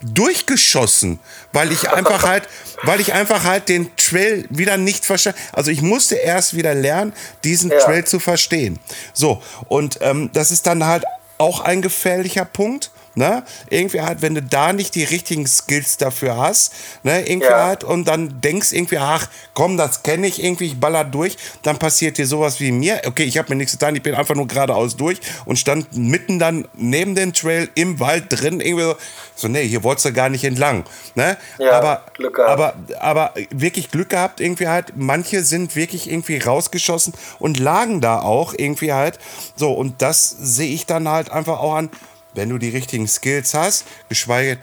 [0.02, 1.18] durchgeschossen,
[1.52, 2.48] weil ich einfach halt,
[2.84, 5.34] weil ich einfach halt den Trail wieder nicht verstehe.
[5.52, 7.78] Also ich musste erst wieder lernen, diesen ja.
[7.78, 8.78] Trail zu verstehen.
[9.12, 11.05] So, und ähm, das ist dann halt
[11.38, 12.90] auch ein gefährlicher Punkt.
[13.16, 13.44] Ne?
[13.70, 16.72] Irgendwie halt, wenn du da nicht die richtigen Skills dafür hast,
[17.04, 17.26] ne?
[17.26, 17.64] irgendwie ja.
[17.64, 21.78] halt, und dann denkst irgendwie, ach komm, das kenne ich irgendwie, ich baller durch, dann
[21.78, 23.02] passiert dir sowas wie mir.
[23.06, 26.40] Okay, ich habe mir nichts getan, ich bin einfach nur geradeaus durch und stand mitten
[26.40, 28.96] dann neben dem Trail im Wald drin, irgendwie so,
[29.36, 30.84] so nee, hier wolltest du gar nicht entlang.
[31.14, 31.36] Ne?
[31.58, 32.02] Ja, aber,
[32.46, 38.20] aber, aber wirklich Glück gehabt, irgendwie halt, manche sind wirklich irgendwie rausgeschossen und lagen da
[38.20, 39.20] auch irgendwie halt.
[39.54, 41.90] So, und das sehe ich dann halt einfach auch an
[42.35, 44.59] wenn du die richtigen Skills hast, geschweige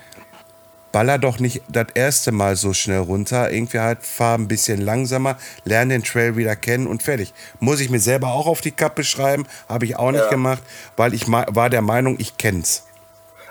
[0.91, 3.51] baller doch nicht das erste Mal so schnell runter.
[3.51, 7.33] Irgendwie halt fahr ein bisschen langsamer, lerne den Trail wieder kennen und fertig.
[7.59, 10.29] Muss ich mir selber auch auf die Kappe schreiben, habe ich auch nicht ja.
[10.29, 10.61] gemacht,
[10.97, 12.85] weil ich war der Meinung, ich kenn's.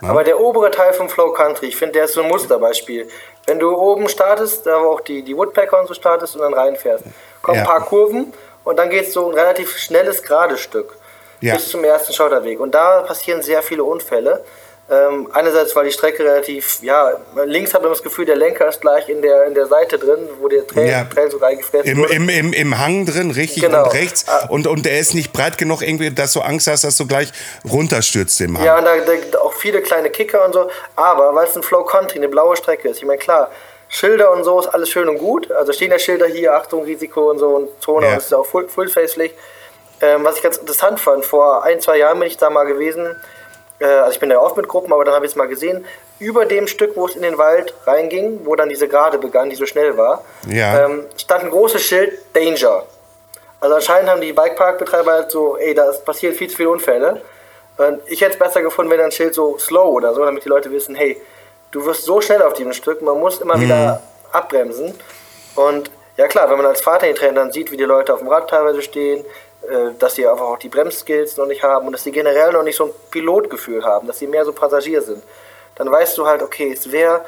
[0.03, 0.09] Ja?
[0.09, 3.09] Aber der obere Teil vom Flow Country, ich finde, der ist so ein Musterbeispiel.
[3.47, 6.55] Wenn du oben startest, da wo auch die, die Woodpecker und so startest und dann
[6.55, 7.05] reinfährst,
[7.43, 7.62] kommen ja.
[7.62, 8.33] ein paar Kurven
[8.64, 10.99] und dann geht es so ein relativ schnelles, gerades Stück
[11.41, 11.55] ja.
[11.55, 12.61] bis zum ersten Schotterweg.
[12.61, 14.45] Und da passieren sehr viele Unfälle.
[14.91, 17.12] Ähm, einerseits, weil die Strecke relativ, ja,
[17.45, 20.28] links hat man das Gefühl, der Lenker ist gleich in der, in der Seite drin,
[20.41, 21.05] wo der Trail, ja.
[21.05, 23.84] Trail sogar eingefräst Im, Im, im, Im Hang drin, richtig genau.
[23.84, 24.24] und rechts.
[24.26, 24.47] Ah.
[24.49, 27.30] Und, und der ist nicht breit genug, irgendwie, dass du Angst hast, dass du gleich
[27.70, 28.66] runterstürzt im Hang.
[28.66, 28.97] Ja, und da,
[29.30, 30.68] da auch viele kleine Kicker und so.
[30.97, 33.49] Aber weil es ein Flow Country, eine blaue Strecke ist, ich meine, klar,
[33.91, 35.53] Schilder und so ist alles schön und gut.
[35.53, 38.16] Also stehen ja Schilder hier, Achtung, Risiko und so und Zone, ja.
[38.16, 39.36] das ist auch Full-Face-Pflicht.
[40.03, 43.16] Ähm, was ich ganz interessant fand, vor ein, zwei Jahren bin ich da mal gewesen
[43.80, 45.84] äh, also ich bin da oft mit Gruppen, aber dann habe ich es mal gesehen,
[46.18, 49.57] über dem Stück, wo es in den Wald reinging, wo dann diese Gerade begann, die
[49.57, 50.84] so schnell war, ja.
[50.84, 52.84] ähm, stand ein großes Schild Danger.
[53.59, 57.22] Also anscheinend haben die Bikepark-Betreiber halt so, ey, da passieren viel zu viele Unfälle.
[57.76, 60.48] Und ich hätte es besser gefunden, wenn ein Schild so slow oder so, damit die
[60.48, 61.20] Leute wissen, hey,
[61.70, 63.62] du wirst so schnell auf diesem Stück, man muss immer mhm.
[63.62, 64.94] wieder abbremsen.
[65.57, 68.51] Und ja klar, wenn man als Fahrtrainer dann sieht, wie die Leute auf dem Rad
[68.51, 69.24] teilweise stehen,
[69.98, 72.76] dass sie einfach auch die Bremskills noch nicht haben und dass sie generell noch nicht
[72.76, 75.22] so ein Pilotgefühl haben, dass sie mehr so Passagier sind,
[75.76, 77.24] dann weißt du halt, okay, es wäre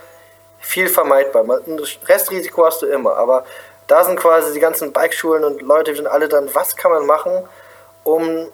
[0.59, 1.45] viel vermeidbar.
[1.45, 3.45] Ein Restrisiko hast du immer, aber
[3.87, 7.47] da sind quasi die ganzen Bikeschulen und Leute, sind alle dann, was kann man machen,
[8.05, 8.49] um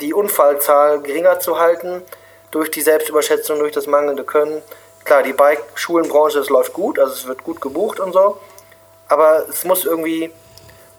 [0.00, 2.02] die Unfallzahl geringer zu halten
[2.50, 4.62] durch die Selbstüberschätzung, durch das mangelnde Können.
[5.04, 8.38] Klar, die Bike-Schulenbranche, es läuft gut, also es wird gut gebucht und so,
[9.08, 10.32] aber es muss irgendwie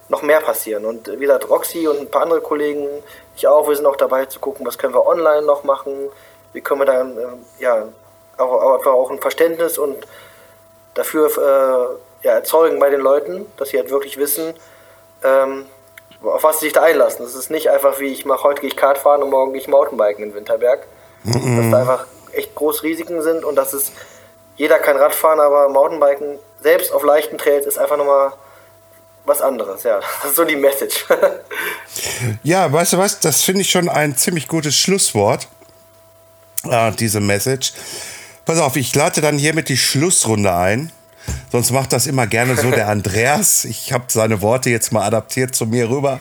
[0.10, 0.86] noch mehr passieren.
[0.86, 2.88] Und wie gesagt, Roxy und ein paar andere Kollegen,
[3.36, 6.10] ich auch, wir sind auch dabei zu gucken, was können wir online noch machen,
[6.53, 7.24] wie können wir dann äh,
[7.60, 7.88] ja,
[8.38, 9.97] auch, einfach auch ein Verständnis und
[10.93, 14.53] dafür äh, ja, erzeugen bei den Leuten, dass sie halt wirklich wissen,
[15.24, 15.66] ähm,
[16.24, 17.26] auf was sie sich da einlassen.
[17.26, 19.62] Das ist nicht einfach wie, ich mache heute gehe ich Kart fahren und morgen gehe
[19.62, 20.88] ich Mountainbiken in Winterberg.
[21.24, 21.58] Mhm.
[21.58, 23.91] Dass da einfach echt große Risiken sind und dass es,
[24.56, 28.34] jeder kann Radfahren, aber Mountainbiken, selbst auf leichten Trails, ist einfach nochmal
[29.26, 29.99] was anderes, ja.
[30.21, 31.05] Das ist so die Message.
[32.43, 35.47] ja, weißt du was, das finde ich schon ein ziemlich gutes Schlusswort,
[36.69, 37.73] äh, diese Message.
[38.45, 40.91] Pass auf, ich leite dann hiermit die Schlussrunde ein.
[41.51, 43.65] Sonst macht das immer gerne so der Andreas.
[43.65, 46.19] Ich habe seine Worte jetzt mal adaptiert zu mir rüber.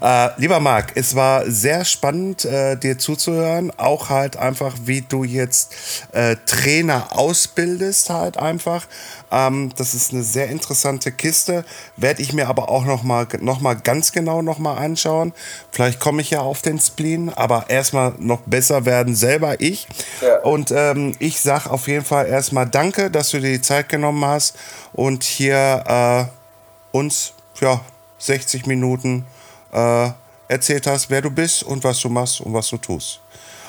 [0.00, 3.72] Äh, lieber Marc, es war sehr spannend, äh, dir zuzuhören.
[3.76, 5.74] Auch halt einfach, wie du jetzt
[6.12, 8.86] äh, Trainer ausbildest, halt einfach.
[9.30, 11.64] Ähm, das ist eine sehr interessante Kiste.
[11.96, 15.32] Werde ich mir aber auch noch mal, noch mal ganz genau noch mal anschauen.
[15.70, 19.86] Vielleicht komme ich ja auf den Spleen, aber erstmal noch besser werden selber ich.
[20.20, 20.40] Ja.
[20.42, 24.24] Und ähm, ich sage auf jeden Fall erstmal Danke, dass du dir die Zeit genommen
[24.24, 24.56] hast
[24.92, 27.80] und hier äh, uns ja,
[28.18, 29.26] 60 Minuten
[29.72, 30.10] äh,
[30.48, 33.20] erzählt hast, wer du bist und was du machst und was du tust.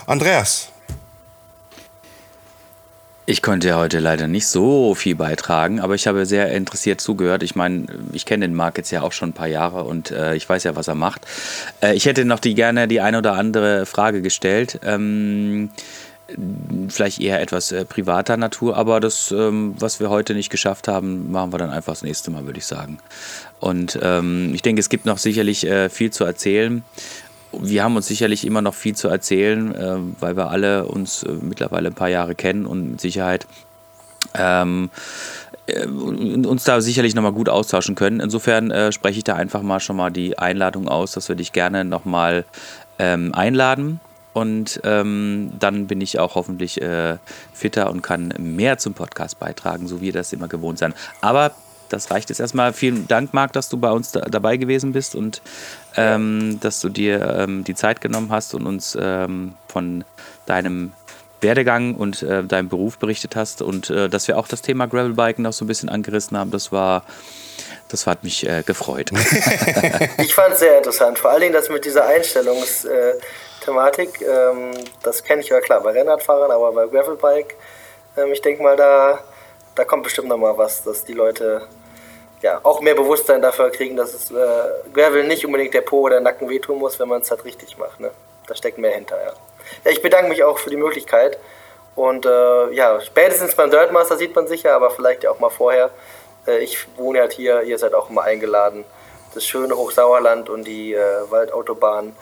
[0.06, 0.70] Andreas.
[3.30, 7.44] Ich konnte ja heute leider nicht so viel beitragen, aber ich habe sehr interessiert zugehört.
[7.44, 10.34] Ich meine, ich kenne den Marc jetzt ja auch schon ein paar Jahre und äh,
[10.36, 11.28] ich weiß ja, was er macht.
[11.84, 14.80] Äh, ich hätte noch die gerne die eine oder andere Frage gestellt.
[14.82, 15.72] Ähm,
[16.88, 21.30] vielleicht eher etwas äh, privater Natur, aber das, ähm, was wir heute nicht geschafft haben,
[21.30, 23.00] machen wir dann einfach das nächste Mal, würde ich sagen.
[23.60, 26.82] Und ähm, ich denke, es gibt noch sicherlich äh, viel zu erzählen
[27.52, 31.32] wir haben uns sicherlich immer noch viel zu erzählen, äh, weil wir alle uns äh,
[31.32, 33.48] mittlerweile ein paar Jahre kennen und mit Sicherheit
[34.34, 34.90] ähm,
[35.68, 38.20] äh, uns da sicherlich nochmal gut austauschen können.
[38.20, 41.54] Insofern äh, spreche ich da einfach mal schon mal die Einladung aus, dass wir dich
[41.54, 42.46] gerne nochmal
[43.00, 44.00] ähm, einladen.
[44.34, 47.18] Und ähm, dann bin ich auch hoffentlich äh,
[47.54, 50.94] fitter und kann mehr zum Podcast beitragen, so wie wir das immer gewohnt sind.
[51.22, 51.54] Aber
[51.90, 52.74] das reicht jetzt erstmal.
[52.74, 55.42] Vielen Dank, Marc, dass du bei uns da, dabei gewesen bist und
[55.98, 60.04] ähm, dass du dir ähm, die Zeit genommen hast und uns ähm, von
[60.46, 60.94] deinem
[61.42, 65.44] Werdegang und äh, deinem Beruf berichtet hast und äh, dass wir auch das Thema Gravelbiken
[65.44, 66.52] noch so ein bisschen angerissen haben.
[66.52, 67.04] Das war,
[67.90, 69.12] das hat mich äh, gefreut.
[70.18, 74.22] ich fand es sehr interessant, vor allen Dingen das mit dieser Einstellungsthematik.
[74.22, 74.72] Ähm,
[75.04, 77.56] das kenne ich ja klar bei Rennradfahrern, aber bei Gravelbike,
[78.18, 79.20] ähm, ich denke mal, da,
[79.76, 81.68] da kommt bestimmt noch mal was, dass die Leute
[82.48, 84.36] ja, auch mehr Bewusstsein dafür kriegen, dass es äh,
[84.94, 87.78] Gravel nicht unbedingt der Po oder der Nacken wehtun muss, wenn man es halt richtig
[87.78, 88.00] macht.
[88.00, 88.12] Ne?
[88.48, 89.34] Da steckt mehr hinter, ja.
[89.84, 89.92] ja.
[89.92, 91.38] Ich bedanke mich auch für die Möglichkeit.
[91.96, 95.50] Und äh, ja, spätestens beim Dirtmaster sieht man sich ja, aber vielleicht ja auch mal
[95.50, 95.90] vorher.
[96.48, 98.86] Äh, ich wohne halt hier, ihr seid auch immer eingeladen,
[99.34, 102.16] das schöne Hochsauerland und die äh, Waldautobahn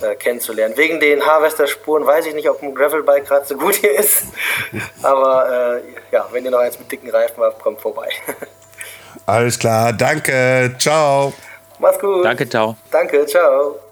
[0.00, 0.76] äh, kennenzulernen.
[0.76, 4.24] Wegen den Harvester-Spuren weiß ich nicht, ob ein Gravelbike gerade so gut hier ist.
[5.02, 8.08] aber äh, ja, wenn ihr noch eins mit dicken Reifen habt, kommt vorbei.
[9.26, 11.32] Alles klar, danke, ciao.
[11.78, 12.24] Mach's gut.
[12.24, 12.76] Danke, ciao.
[12.90, 13.89] Danke, ciao.